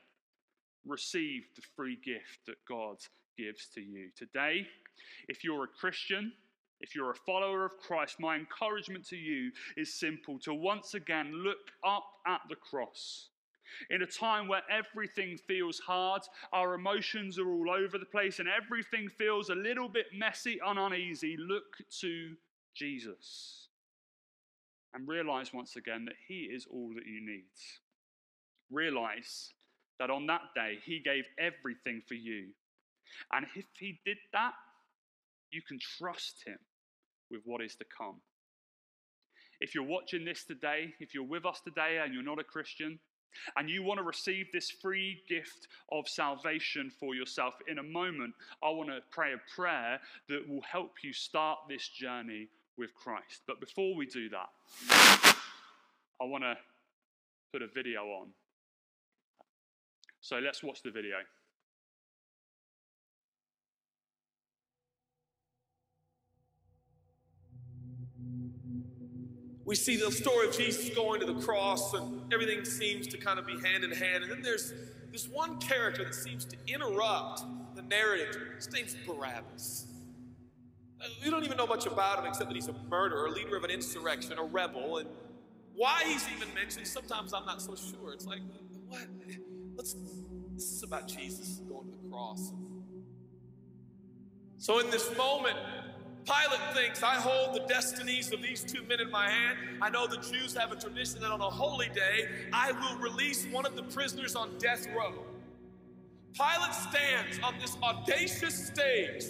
receive 0.85 1.45
the 1.57 1.63
free 1.75 1.99
gift 2.05 2.47
that 2.47 2.57
God 2.69 2.97
gives 3.37 3.69
to 3.75 3.81
you. 3.81 4.11
Today, 4.17 4.67
if 5.29 5.43
you're 5.43 5.65
a 5.65 5.69
Christian, 5.69 6.33
if 6.81 6.95
you're 6.95 7.11
a 7.11 7.15
follower 7.15 7.65
of 7.65 7.79
Christ, 7.79 8.21
my 8.21 8.37
encouragement 8.37 9.07
to 9.09 9.17
you 9.17 9.51
is 9.77 9.99
simple 9.99 10.39
to 10.41 10.53
once 10.53 10.95
again 10.95 11.33
look 11.33 11.71
up 11.85 12.05
at 12.27 12.41
the 12.49 12.57
cross. 12.57 13.31
In 13.91 14.03
a 14.03 14.07
time 14.07 14.47
where 14.47 14.63
everything 14.71 15.39
feels 15.49 15.81
hard, 15.81 16.23
our 16.53 16.75
emotions 16.75 17.39
are 17.39 17.49
all 17.49 17.71
over 17.71 17.99
the 17.99 18.07
place, 18.07 18.39
and 18.39 18.49
everything 18.49 19.09
feels 19.09 19.49
a 19.49 19.55
little 19.55 19.89
bit 19.89 20.07
messy 20.15 20.61
and 20.65 20.79
uneasy, 20.79 21.37
look 21.39 21.77
to 22.01 22.37
Jesus 22.75 23.66
and 24.97 25.07
realize 25.07 25.53
once 25.53 25.77
again 25.77 26.07
that 26.07 26.15
He 26.27 26.49
is 26.53 26.67
all 26.73 26.91
that 26.95 27.07
you 27.07 27.25
need. 27.25 27.45
Realize 28.71 29.53
that 30.01 30.11
on 30.11 30.27
that 30.27 30.41
day, 30.55 30.79
He 30.85 31.01
gave 31.05 31.25
everything 31.39 32.03
for 32.09 32.15
you. 32.15 32.47
And 33.33 33.47
if 33.55 33.67
He 33.79 34.01
did 34.07 34.17
that, 34.33 34.55
you 35.53 35.61
can 35.61 35.79
trust 35.99 36.43
Him 36.47 36.59
with 37.31 37.43
what 37.45 37.63
is 37.63 37.77
to 37.77 37.85
come. 37.97 38.17
If 39.61 39.75
you're 39.75 39.85
watching 39.85 40.25
this 40.25 40.45
today, 40.45 40.95
if 40.99 41.15
you're 41.15 41.25
with 41.25 41.45
us 41.45 41.61
today 41.61 42.01
and 42.03 42.15
you're 42.15 42.23
not 42.23 42.41
a 42.41 42.45
Christian, 42.45 42.99
and 43.57 43.69
you 43.69 43.83
want 43.83 43.99
to 43.99 44.05
receive 44.05 44.47
this 44.51 44.71
free 44.71 45.23
gift 45.29 45.69
of 45.93 46.09
salvation 46.09 46.91
for 46.99 47.15
yourself, 47.15 47.53
in 47.69 47.79
a 47.79 47.83
moment, 47.83 48.33
I 48.63 48.71
want 48.71 48.89
to 48.89 49.01
pray 49.11 49.35
a 49.35 49.55
prayer 49.55 50.01
that 50.31 50.49
will 50.49 50.63
help 50.63 50.93
you 51.05 51.13
start 51.13 51.59
this 51.69 51.87
journey 51.89 52.49
with 52.79 52.95
Christ. 52.95 53.43
But 53.47 53.61
before 53.61 53.95
we 53.97 54.07
do 54.07 54.29
that, 54.31 54.49
I 56.21 56.25
want 56.25 56.45
to 56.45 56.57
put 57.53 57.63
a 57.63 57.69
video 57.69 58.03
on. 58.03 58.29
So 60.21 60.39
let's 60.39 60.63
watch 60.63 60.83
the 60.83 60.91
video. 60.91 61.17
we 69.67 69.75
see 69.75 69.97
the 69.97 70.13
story 70.13 70.47
of 70.47 70.57
Jesus 70.57 70.95
going 70.95 71.21
to 71.21 71.27
the 71.27 71.41
cross, 71.41 71.93
and 71.93 72.33
everything 72.33 72.65
seems 72.65 73.09
to 73.09 73.19
kind 73.19 73.39
of 73.39 73.47
be 73.47 73.61
hand 73.61 73.83
in 73.83 73.91
hand. 73.91 74.23
And 74.23 74.33
then 74.33 74.41
there's 74.41 74.73
this 75.11 75.29
one 75.29 75.59
character 75.59 76.05
that 76.05 76.15
seems 76.15 76.45
to 76.45 76.57
interrupt 76.69 77.43
the 77.75 77.83
narrative. 77.83 78.37
His 78.55 78.73
name's 78.73 78.95
Barabbas. 79.05 79.87
We 81.23 81.31
don't 81.31 81.45
even 81.45 81.57
know 81.57 81.67
much 81.67 81.87
about 81.87 82.19
him 82.21 82.27
except 82.27 82.49
that 82.49 82.55
he's 82.55 82.69
a 82.69 82.75
murderer, 82.89 83.27
a 83.27 83.31
leader 83.31 83.57
of 83.57 83.65
an 83.65 83.71
insurrection, 83.71 84.39
a 84.39 84.45
rebel. 84.45 84.99
And 84.99 85.09
why 85.75 86.03
he's 86.07 86.27
even 86.35 86.53
mentioned, 86.55 86.87
sometimes 86.87 87.35
I'm 87.35 87.45
not 87.45 87.61
so 87.61 87.75
sure. 87.75 88.13
It's 88.13 88.27
like, 88.27 88.41
what? 88.89 89.07
Let's, 89.75 89.95
this 90.55 90.73
is 90.73 90.83
about 90.83 91.07
Jesus 91.07 91.61
going 91.69 91.91
to 91.91 91.99
the 92.03 92.09
cross. 92.09 92.53
So 94.59 94.79
in 94.79 94.91
this 94.91 95.15
moment, 95.17 95.57
Pilate 96.25 96.75
thinks, 96.75 97.03
I 97.05 97.15
hold 97.15 97.55
the 97.55 97.67
destinies 97.69 98.33
of 98.33 98.43
these 98.43 98.65
two 98.65 98.83
men 98.83 99.01
in 99.01 99.11
my 99.11 99.29
hand. 99.29 99.59
I 99.81 99.91
know 99.91 100.09
the 100.09 100.17
Jews 100.17 100.57
have 100.57 100.73
a 100.73 100.77
tradition 100.77 101.21
that 101.21 101.31
on 101.31 101.41
a 101.41 101.51
holy 101.51 101.89
day, 101.91 102.29
I 102.53 102.73
will 102.73 102.99
release 102.99 103.47
one 103.53 103.65
of 103.65 103.77
the 103.77 103.85
prisoners 103.85 104.35
on 104.35 104.59
death 104.59 104.89
row. 104.89 105.13
Pilate 106.35 106.75
stands 106.75 107.39
on 107.45 107.55
this 107.61 107.77
audacious 107.83 108.67
stage, 108.67 109.25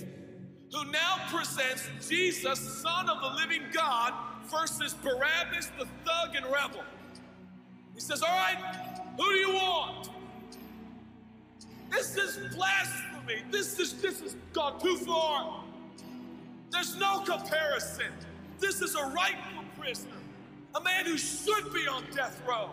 who 0.72 0.84
now 0.90 1.16
presents 1.28 1.88
Jesus, 2.08 2.58
Son 2.58 3.08
of 3.08 3.20
the 3.20 3.40
living 3.40 3.62
God, 3.72 4.12
versus 4.46 4.94
Barabbas, 4.94 5.70
the 5.78 5.86
thug 6.04 6.34
and 6.36 6.46
rebel. 6.46 6.84
He 7.94 8.00
says, 8.00 8.22
All 8.22 8.28
right, 8.28 8.58
who 9.16 9.24
do 9.24 9.36
you 9.36 9.52
want? 9.54 10.10
This 11.90 12.16
is 12.16 12.54
blasphemy. 12.54 13.42
This 13.50 13.78
is 13.78 13.94
this 14.00 14.20
has 14.20 14.36
gone 14.52 14.80
too 14.80 14.96
far. 14.98 15.64
There's 16.70 16.96
no 16.96 17.20
comparison. 17.20 18.12
This 18.58 18.82
is 18.82 18.94
a 18.94 19.04
rightful 19.06 19.64
prisoner, 19.78 20.10
a 20.74 20.80
man 20.80 21.06
who 21.06 21.16
should 21.16 21.72
be 21.72 21.86
on 21.86 22.04
death 22.14 22.42
row. 22.48 22.70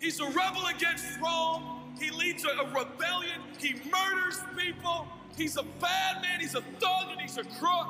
He's 0.00 0.20
a 0.20 0.26
rebel 0.26 0.66
against 0.74 1.04
Rome. 1.20 1.94
He 2.00 2.10
leads 2.10 2.44
a, 2.44 2.48
a 2.48 2.66
rebellion. 2.66 3.40
He 3.58 3.74
murders 3.74 4.40
people. 4.56 5.06
He's 5.36 5.56
a 5.56 5.62
bad 5.80 6.22
man. 6.22 6.40
He's 6.40 6.54
a 6.54 6.60
thug 6.60 7.08
and 7.10 7.20
he's 7.20 7.38
a 7.38 7.44
crook. 7.44 7.88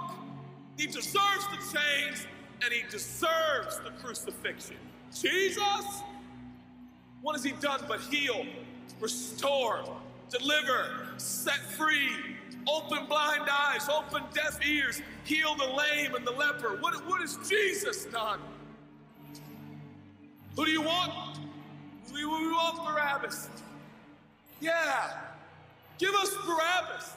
He 0.76 0.87
deserves 0.87 1.46
the 1.50 1.78
chains 1.78 2.26
and 2.64 2.72
he 2.72 2.82
deserves 2.90 3.80
the 3.84 3.90
crucifixion. 4.02 4.76
Jesus, 5.14 6.02
what 7.20 7.34
has 7.34 7.44
he 7.44 7.52
done 7.52 7.80
but 7.88 8.00
heal, 8.00 8.46
restore, 9.00 9.84
deliver, 10.30 11.08
set 11.18 11.58
free, 11.72 12.08
open 12.66 13.06
blind 13.06 13.49
eyes, 13.50 13.88
open 13.88 14.22
deaf 14.32 14.64
ears, 14.66 15.02
heal 15.25 15.54
the 15.56 15.66
lame 15.66 16.14
and 16.14 16.26
the 16.26 16.30
leper. 16.30 16.76
What, 16.80 16.94
what 17.08 17.20
has 17.20 17.37
Jesus 17.49 18.04
done? 18.06 18.40
Who 20.56 20.64
do 20.64 20.70
you 20.70 20.82
want? 20.82 21.38
We, 22.12 22.25
we 22.25 22.30
want 22.30 22.84
Barabbas. 22.84 23.49
Yeah, 24.61 25.18
give 25.99 26.14
us 26.14 26.34
Barabbas. 26.46 27.16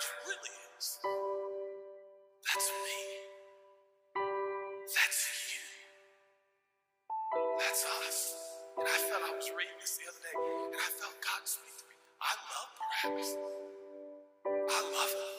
Barabbas 0.00 0.12
really 0.26 0.54
is. 0.78 0.98
That's 2.48 2.68
me. 2.72 3.00
That's 4.96 5.20
you. 5.52 5.64
That's 7.58 7.84
us. 8.08 8.18
And 8.78 8.88
I 8.88 8.98
felt 9.08 9.22
I 9.28 9.36
was 9.36 9.50
reading 9.52 9.76
this 9.80 9.98
the 10.00 10.08
other 10.08 10.22
day, 10.24 10.36
and 10.72 10.80
I 10.80 10.90
felt 10.96 11.16
God 11.20 11.42
speak 11.44 11.76
to 11.80 11.86
me. 11.92 11.96
I 12.22 12.32
love 12.48 12.70
Barabbas. 12.80 13.30
I 14.56 14.80
love 14.96 15.12
him. 15.12 15.32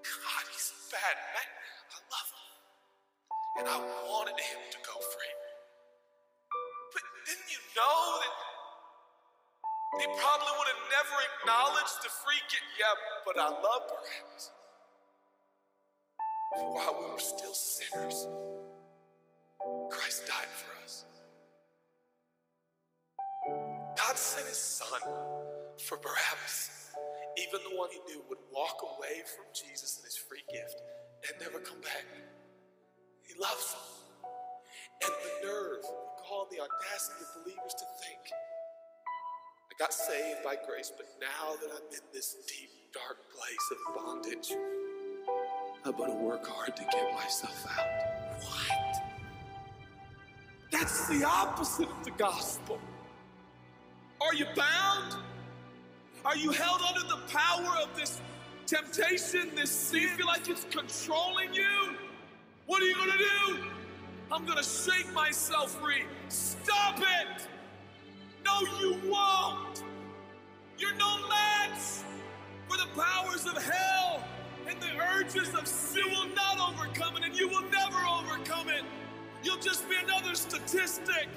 God, 0.00 0.44
he's 0.52 0.72
a 0.72 0.80
bad 0.92 1.16
man. 1.36 1.50
I 1.92 1.98
love 2.08 2.28
him. 2.32 2.48
And 3.60 3.66
I 3.68 3.78
wanted 4.08 4.40
him 4.40 4.60
to 4.72 4.78
go 4.84 4.96
free. 5.00 5.34
He 10.00 10.06
probably 10.16 10.52
would 10.56 10.70
have 10.72 10.84
never 10.88 11.16
acknowledged 11.28 12.00
the 12.00 12.08
free 12.24 12.40
gift? 12.48 12.64
Yeah, 12.80 12.96
but 13.26 13.36
I 13.36 13.48
love 13.48 13.82
Barabbas. 13.92 14.50
While 16.56 16.96
we 16.98 17.12
were 17.12 17.20
still 17.20 17.54
sinners, 17.54 18.26
Christ 19.90 20.26
died 20.26 20.48
for 20.48 20.72
us. 20.82 21.04
God 23.96 24.16
sent 24.16 24.48
his 24.48 24.56
son 24.56 25.00
for 25.78 25.98
Barabbas, 25.98 26.92
even 27.36 27.60
the 27.70 27.76
one 27.76 27.90
he 27.92 28.00
knew 28.12 28.22
would 28.28 28.38
walk 28.52 28.80
away 28.82 29.22
from 29.36 29.44
Jesus 29.52 29.98
and 29.98 30.04
his 30.04 30.16
free 30.16 30.42
gift 30.50 30.80
and 31.28 31.38
never 31.40 31.60
come 31.60 31.80
back. 31.82 32.06
He 33.22 33.38
loves 33.40 33.74
him. 33.74 34.00
And 35.02 35.12
the 35.12 35.46
nerve, 35.46 35.82
the 35.82 36.22
gall, 36.28 36.48
the 36.50 36.60
audacity 36.60 37.20
of 37.24 37.44
believers 37.44 37.74
to 37.78 37.86
think, 38.04 38.20
got 39.80 39.94
saved 39.94 40.44
by 40.44 40.56
grace, 40.68 40.92
but 40.94 41.06
now 41.18 41.56
that 41.58 41.70
I'm 41.74 41.82
in 41.90 42.04
this 42.12 42.36
deep, 42.46 42.68
dark 42.92 43.16
place 43.30 43.72
of 43.72 43.94
bondage, 43.94 44.52
I'm 45.86 45.96
going 45.96 46.10
to 46.10 46.18
work 46.18 46.46
hard 46.46 46.76
to 46.76 46.82
get 46.82 47.14
myself 47.14 47.66
out. 47.66 47.86
What? 48.42 49.02
That's 50.70 51.08
the 51.08 51.24
opposite 51.24 51.88
of 51.88 52.04
the 52.04 52.10
gospel. 52.10 52.78
Are 54.20 54.34
you 54.34 54.44
bound? 54.54 55.16
Are 56.26 56.36
you 56.36 56.50
held 56.50 56.82
under 56.86 57.08
the 57.08 57.22
power 57.32 57.78
of 57.82 57.96
this 57.96 58.20
temptation, 58.66 59.50
this 59.56 59.70
sin? 59.70 60.08
Feel 60.08 60.26
like 60.26 60.46
it's 60.50 60.66
controlling 60.70 61.54
you? 61.54 61.96
What 62.66 62.82
are 62.82 62.86
you 62.86 62.96
going 62.96 63.12
to 63.12 63.16
do? 63.16 63.64
I'm 64.30 64.44
going 64.44 64.58
to 64.58 64.62
shake 64.62 65.10
myself 65.14 65.70
free. 65.80 66.04
Stop 66.28 66.98
it! 66.98 67.48
No, 68.44 68.60
you 68.80 69.00
won't. 69.10 69.69
You're 70.80 70.94
no 70.94 71.28
match 71.28 71.78
for 72.66 72.78
the 72.78 72.88
powers 72.96 73.44
of 73.44 73.62
hell 73.62 74.24
and 74.66 74.80
the 74.80 74.88
urges 75.14 75.54
of 75.54 75.66
sin 75.66 76.04
will 76.10 76.28
not 76.34 76.58
overcome 76.72 77.18
it, 77.18 77.24
and 77.24 77.36
you 77.36 77.48
will 77.48 77.68
never 77.70 77.98
overcome 78.08 78.70
it. 78.70 78.82
You'll 79.42 79.58
just 79.58 79.86
be 79.90 79.96
another 80.02 80.34
statistic. 80.34 81.28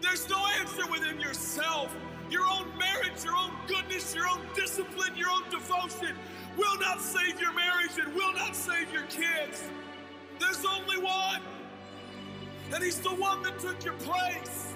There's 0.00 0.28
no 0.28 0.46
answer 0.60 0.86
within 0.88 1.18
yourself. 1.18 1.92
Your 2.30 2.44
own 2.44 2.68
marriage, 2.78 3.24
your 3.24 3.34
own 3.36 3.50
goodness, 3.66 4.14
your 4.14 4.28
own 4.28 4.40
discipline, 4.54 5.16
your 5.16 5.30
own 5.30 5.50
devotion 5.50 6.16
will 6.56 6.78
not 6.78 7.00
save 7.00 7.40
your 7.40 7.52
marriage 7.54 7.98
and 8.00 8.14
will 8.14 8.32
not 8.34 8.54
save 8.54 8.92
your 8.92 9.02
kids. 9.04 9.64
There's 10.38 10.64
only 10.64 11.02
one. 11.02 11.42
And 12.72 12.84
he's 12.84 13.00
the 13.00 13.14
one 13.14 13.42
that 13.42 13.58
took 13.58 13.84
your 13.84 13.94
place. 13.94 14.74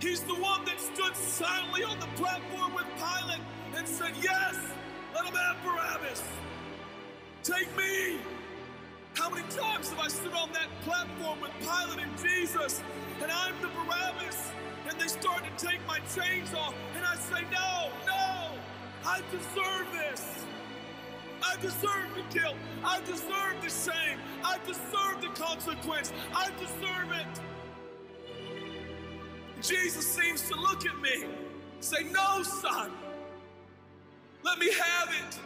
He's 0.00 0.20
the 0.20 0.34
one 0.34 0.64
that 0.64 0.80
stood 0.80 1.16
silently 1.16 1.84
on 1.84 1.98
the 2.00 2.08
platform 2.16 2.74
with 2.74 2.86
Pilate 2.96 3.40
and 3.82 3.88
said, 3.88 4.12
Yes, 4.22 4.56
let 5.12 5.24
him 5.24 5.34
have 5.34 5.56
Barabbas. 5.64 6.22
Take 7.42 7.76
me. 7.76 8.18
How 9.14 9.28
many 9.28 9.42
times 9.48 9.90
have 9.90 9.98
I 9.98 10.08
stood 10.08 10.32
on 10.32 10.52
that 10.52 10.68
platform 10.84 11.40
with 11.40 11.50
Pilate 11.60 12.06
and 12.06 12.16
Jesus, 12.18 12.80
and 13.20 13.30
I'm 13.30 13.54
the 13.60 13.68
Barabbas, 13.68 14.52
and 14.88 15.00
they 15.00 15.08
start 15.08 15.42
to 15.44 15.66
take 15.66 15.84
my 15.86 15.98
chains 16.14 16.54
off, 16.54 16.74
and 16.96 17.04
I 17.04 17.16
say, 17.16 17.42
No, 17.50 17.90
no, 18.06 18.52
I 19.04 19.20
deserve 19.32 19.86
this. 19.92 20.44
I 21.42 21.56
deserve 21.56 22.06
the 22.14 22.38
guilt. 22.38 22.54
I 22.84 23.00
deserve 23.00 23.56
the 23.62 23.68
shame. 23.68 24.18
I 24.44 24.58
deserve 24.64 25.20
the 25.20 25.28
consequence. 25.34 26.12
I 26.32 26.50
deserve 26.50 27.10
it. 27.12 27.40
Jesus 29.60 30.06
seems 30.06 30.48
to 30.48 30.54
look 30.54 30.86
at 30.86 31.00
me, 31.00 31.24
say, 31.80 32.04
No, 32.04 32.44
son, 32.44 32.92
let 34.44 34.58
me 34.58 34.72
have 34.72 35.08
it. 35.10 35.38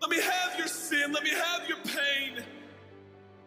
Let 0.00 0.10
me 0.10 0.20
have 0.20 0.58
your 0.58 0.68
sin. 0.68 1.12
Let 1.12 1.22
me 1.22 1.30
have 1.30 1.68
your 1.68 1.78
pain. 1.78 2.44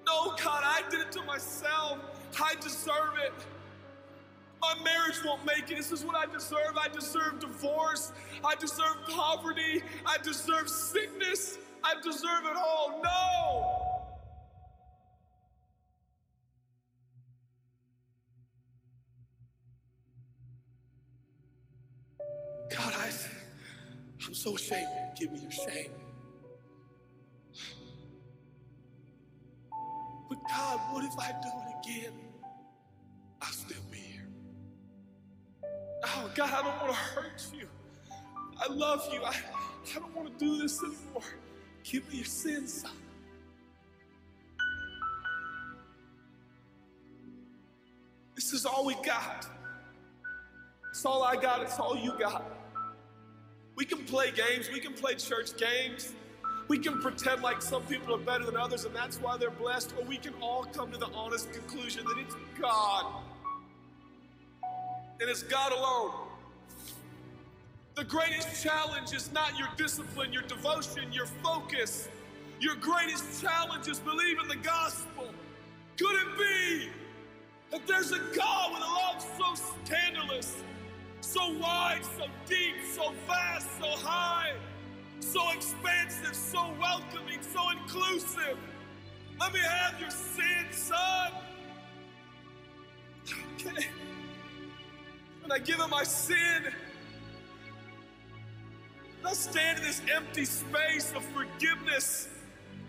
No, 0.06 0.36
God, 0.44 0.64
I 0.64 0.82
did 0.90 1.02
it 1.02 1.12
to 1.14 1.24
myself. 1.24 2.00
I 2.42 2.56
deserve 2.56 3.18
it. 3.26 3.34
My 4.62 4.76
marriage 4.84 5.18
won't 5.26 5.46
make 5.46 5.72
it. 5.72 5.78
This 5.78 5.92
is 5.92 6.06
what 6.06 6.16
I 6.16 6.32
deserve. 6.32 6.78
I 6.80 6.88
deserve 6.88 7.40
divorce. 7.40 8.14
I 8.46 8.56
deserve 8.56 8.98
poverty. 9.10 9.82
I 10.06 10.18
deserve 10.24 10.70
sickness. 10.70 11.58
I 11.84 11.96
deserve 12.02 12.46
it 12.46 12.56
all. 12.56 13.02
No. 13.04 13.83
I'm 24.34 24.38
so 24.38 24.56
ashamed. 24.56 24.90
Give 25.16 25.32
me 25.32 25.42
your 25.42 25.52
shame. 25.52 25.92
But 30.28 30.40
God, 30.50 30.80
what 30.92 31.04
if 31.04 31.14
I 31.20 31.34
do 31.40 31.50
it 31.50 32.02
again? 32.02 32.14
I'll 33.44 33.52
still 33.52 33.84
be 33.92 34.00
here. 34.00 34.28
Oh, 36.06 36.32
God, 36.34 36.50
I 36.52 36.64
don't 36.64 36.82
want 36.82 36.88
to 36.88 36.94
hurt 36.94 37.46
you. 37.56 37.68
I 38.60 38.74
love 38.74 39.08
you. 39.14 39.24
I, 39.24 39.36
I 39.96 40.00
don't 40.00 40.16
want 40.16 40.36
to 40.36 40.44
do 40.44 40.58
this 40.58 40.82
anymore. 40.82 41.22
Give 41.84 42.10
me 42.10 42.16
your 42.16 42.26
sins, 42.26 42.82
son. 42.82 42.92
This 48.34 48.52
is 48.52 48.66
all 48.66 48.84
we 48.84 48.96
got. 49.06 49.46
It's 50.90 51.06
all 51.06 51.22
I 51.22 51.36
got. 51.36 51.62
It's 51.62 51.78
all 51.78 51.96
you 51.96 52.18
got. 52.18 52.63
We 53.76 53.86
can 53.86 54.06
play 54.06 54.32
games. 54.32 54.70
We 54.72 54.80
can 54.80 54.94
play 54.94 55.16
church 55.16 55.58
games. 55.58 56.14
We 56.68 56.80
can 56.80 57.02
pretend 57.02 57.42
like 57.42 57.62
some 57.62 57.84
people 57.84 58.16
are 58.16 58.20
better 58.20 58.46
than 58.46 58.56
others 58.56 58.86
and 58.86 58.96
that's 58.96 59.20
why 59.20 59.38
they're 59.38 59.52
blessed, 59.52 59.94
or 60.00 60.06
we 60.06 60.18
can 60.18 60.34
all 60.42 60.64
come 60.64 60.92
to 60.92 60.98
the 60.98 61.10
honest 61.14 61.52
conclusion 61.52 62.06
that 62.06 62.18
it's 62.18 62.36
God. 62.60 63.22
And 65.20 65.30
it's 65.30 65.44
God 65.44 65.72
alone. 65.72 66.12
The 67.96 68.04
greatest 68.06 68.64
challenge 68.64 69.14
is 69.14 69.32
not 69.34 69.58
your 69.58 69.68
discipline, 69.78 70.34
your 70.34 70.42
devotion, 70.44 71.12
your 71.12 71.28
focus. 71.44 72.08
Your 72.60 72.76
greatest 72.76 73.42
challenge 73.42 73.88
is 73.88 74.00
believing 74.00 74.48
the 74.48 74.56
gospel. 74.56 75.28
Could 75.98 76.16
it 76.16 76.38
be 76.38 76.90
that 77.72 77.86
there's 77.86 78.12
a 78.12 78.20
God 78.36 78.72
with 78.72 78.82
a 78.82 78.86
love 78.86 79.26
so 79.38 79.66
scandalous, 79.86 80.56
so 81.24 81.58
wide, 81.58 82.02
so 82.18 82.26
deep, 82.46 82.76
so 82.96 83.14
vast, 83.28 83.68
so 83.80 83.88
high? 83.88 84.54
so 85.24 85.52
expansive, 85.52 86.36
so 86.36 86.74
welcoming, 86.80 87.40
so 87.42 87.72
inclusive. 87.72 88.58
Let 89.40 89.54
me 89.54 89.60
have 89.60 90.00
your 90.00 90.12
sin, 90.12 90.66
son. 90.72 91.32
Okay. 93.56 93.88
When 95.42 95.52
I 95.52 95.60
give 95.60 95.80
him 95.80 95.90
my 95.90 96.04
sin, 96.04 96.66
I 99.26 99.34
stand 99.34 99.80
in 99.80 99.86
this 99.86 100.02
empty 100.14 100.46
space 100.46 101.14
of 101.16 101.24
forgiveness 101.26 102.28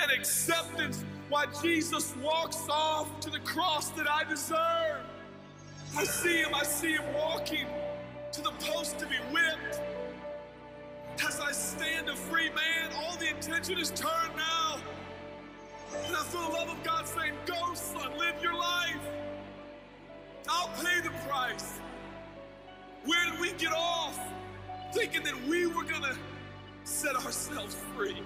and 0.00 0.10
acceptance 0.10 1.04
while 1.28 1.46
Jesus 1.62 2.14
walks 2.22 2.66
off 2.68 3.20
to 3.20 3.30
the 3.30 3.40
cross 3.40 3.88
that 3.90 4.10
I 4.10 4.24
deserve. 4.24 5.00
I 5.96 6.04
see 6.04 6.42
him, 6.42 6.54
I 6.54 6.64
see 6.64 6.92
him 6.92 7.04
walking 7.14 7.68
to 8.34 8.42
the 8.42 8.50
post 8.66 8.98
to 8.98 9.06
be 9.06 9.14
whipped. 9.30 9.80
As 11.24 11.38
I 11.38 11.52
stand 11.52 12.08
a 12.08 12.16
free 12.16 12.48
man, 12.48 12.90
all 12.96 13.16
the 13.16 13.28
attention 13.28 13.78
is 13.78 13.90
turned 13.90 14.36
now. 14.36 14.78
And 16.04 16.16
I 16.16 16.22
feel 16.24 16.50
the 16.50 16.56
love 16.56 16.68
of 16.68 16.82
God 16.82 17.06
saying, 17.06 17.34
Go, 17.46 17.74
son, 17.74 18.18
live 18.18 18.42
your 18.42 18.54
life. 18.54 18.98
I'll 20.48 20.70
pay 20.82 21.00
the 21.00 21.10
price. 21.28 21.78
Where 23.04 23.30
did 23.30 23.40
we 23.40 23.52
get 23.52 23.72
off 23.72 24.18
thinking 24.92 25.22
that 25.22 25.46
we 25.46 25.68
were 25.68 25.84
going 25.84 26.02
to 26.02 26.16
set 26.82 27.14
ourselves 27.14 27.76
free? 27.94 28.20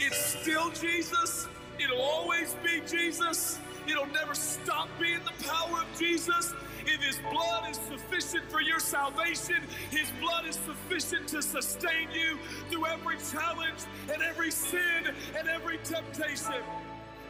It's 0.00 0.40
still 0.40 0.70
Jesus. 0.70 1.46
It'll 1.78 2.02
always 2.02 2.56
be 2.64 2.80
Jesus. 2.84 3.60
It'll 3.86 4.06
never 4.06 4.34
stop 4.34 4.88
being 4.98 5.20
the 5.24 5.44
power 5.44 5.82
of 5.82 5.98
Jesus. 5.98 6.52
If 6.86 7.02
His 7.02 7.18
blood 7.30 7.70
is 7.70 7.78
sufficient 7.88 8.50
for 8.50 8.60
your 8.60 8.80
salvation, 8.80 9.62
His 9.90 10.10
blood 10.20 10.46
is 10.46 10.56
sufficient 10.56 11.28
to 11.28 11.42
sustain 11.42 12.10
you 12.12 12.38
through 12.70 12.86
every 12.86 13.16
challenge 13.18 13.80
and 14.12 14.22
every 14.22 14.50
sin 14.50 15.14
and 15.36 15.48
every 15.48 15.78
temptation. 15.78 16.62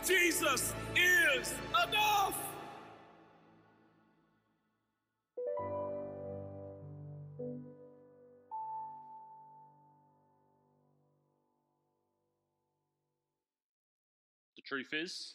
Jesus 0.05 0.75
is 0.97 1.55
enough. 1.87 2.39
The 14.57 14.63
truth 14.63 14.89
is, 14.93 15.35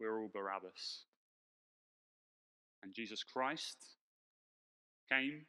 we're 0.00 0.20
all 0.20 0.28
Barabbas. 0.32 1.04
And 2.82 2.94
Jesus 2.94 3.22
Christ 3.22 3.76
came, 5.10 5.46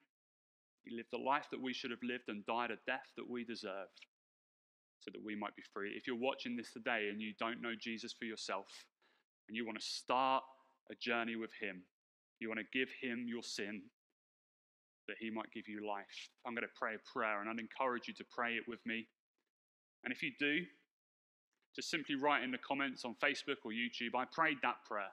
He 0.84 0.96
lived 0.96 1.10
the 1.12 1.18
life 1.18 1.48
that 1.52 1.62
we 1.62 1.74
should 1.74 1.92
have 1.92 2.04
lived 2.04 2.28
and 2.28 2.46
died 2.46 2.72
a 2.72 2.78
death 2.86 3.12
that 3.18 3.30
we 3.30 3.44
deserved 3.44 4.06
so 5.00 5.12
that 5.12 5.24
we 5.24 5.36
might 5.36 5.56
be 5.56 5.64
free. 5.74 5.94
If 5.96 6.08
you're 6.08 6.20
watching 6.20 6.56
this 6.56 6.72
today 6.72 7.10
and 7.10 7.22
you 7.22 7.34
don't 7.40 7.62
know 7.62 7.74
Jesus 7.80 8.14
for 8.14 8.26
yourself 8.26 8.68
and 9.48 9.56
you 9.56 9.66
want 9.66 9.80
to 9.80 9.86
start 9.86 10.44
a 10.92 10.96
journey 10.96 11.36
with 11.36 11.52
Him, 11.62 11.84
you 12.40 12.50
want 12.50 12.60
to 12.60 12.78
give 12.78 12.90
Him 13.02 13.26
your 13.28 13.44
sin 13.44 13.82
that 15.08 15.18
He 15.20 15.30
might 15.30 15.52
give 15.54 15.68
you 15.68 15.88
life, 15.88 16.30
I'm 16.46 16.54
going 16.54 16.68
to 16.68 16.80
pray 16.80 16.96
a 16.96 17.12
prayer 17.14 17.42
and 17.42 17.50
I'd 17.50 17.60
encourage 17.60 18.08
you 18.08 18.14
to 18.16 18.26
pray 18.30 18.54
it 18.54 18.64
with 18.68 18.80
me. 18.86 19.08
And 20.04 20.14
if 20.14 20.24
you 20.24 20.32
do, 20.40 20.64
just 21.76 21.90
simply 21.90 22.16
write 22.16 22.44
in 22.44 22.52
the 22.52 22.58
comments 22.58 23.06
on 23.06 23.16
Facebook 23.24 23.64
or 23.64 23.72
YouTube, 23.72 24.18
I 24.18 24.26
prayed 24.26 24.58
that 24.64 24.84
prayer. 24.88 25.12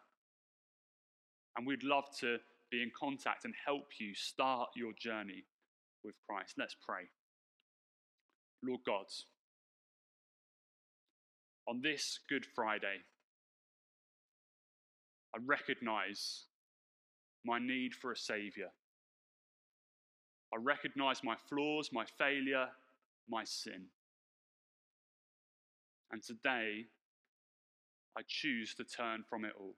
And 1.57 1.67
we'd 1.67 1.83
love 1.83 2.05
to 2.21 2.37
be 2.71 2.83
in 2.83 2.91
contact 2.99 3.45
and 3.45 3.55
help 3.65 3.87
you 3.99 4.15
start 4.15 4.69
your 4.77 4.93
journey 4.99 5.45
with 6.05 6.15
Christ. 6.29 6.55
Let's 6.59 6.77
pray. 6.87 7.09
Lord 8.63 8.81
God, 8.87 9.07
on 11.69 11.81
this 11.83 12.21
Good 12.29 12.45
Friday, 12.55 12.99
I 15.35 15.39
recognize 15.45 16.45
my 17.45 17.59
need 17.59 17.95
for 17.95 18.13
a 18.13 18.17
Savior. 18.17 18.69
I 20.53 20.59
recognize 20.63 21.23
my 21.23 21.37
flaws, 21.49 21.91
my 21.93 22.05
failure, 22.19 22.67
my 23.29 23.45
sin. 23.45 23.87
And 26.13 26.23
today, 26.23 26.87
I 28.17 28.23
choose 28.27 28.75
to 28.77 28.85
turn 28.85 29.25
from 29.29 29.45
it 29.45 29.53
all 29.59 29.75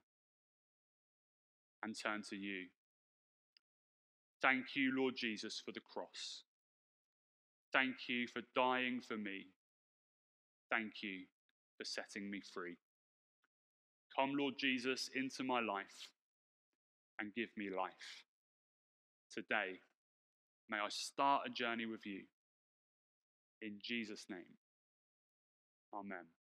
and 1.89 1.97
turn 1.99 2.23
to 2.29 2.37
you. 2.37 2.67
Thank 4.43 4.77
you, 4.77 4.93
Lord 4.95 5.15
Jesus, 5.17 5.61
for 5.65 5.73
the 5.73 5.81
cross. 5.81 6.45
Thank 7.73 7.97
you 8.09 8.27
for 8.29 8.43
dying 8.55 9.01
for 9.01 9.17
me. 9.17 9.47
Thank 10.71 11.03
you 11.03 11.25
for 11.79 11.85
setting 11.85 12.31
me 12.31 12.43
free. 12.53 12.77
Come, 14.15 14.35
Lord 14.39 14.55
Jesus, 14.59 15.09
into 15.15 15.45
my 15.45 15.61
life 15.61 16.11
and 17.19 17.35
give 17.35 17.49
me 17.57 17.71
life. 17.75 18.25
Today, 19.33 19.81
may 20.69 20.77
I 20.77 20.89
start 20.89 21.43
a 21.47 21.51
journey 21.51 21.87
with 21.87 22.05
you. 22.05 22.23
In 23.63 23.79
Jesus' 23.83 24.27
name, 24.31 24.59
amen. 25.93 26.38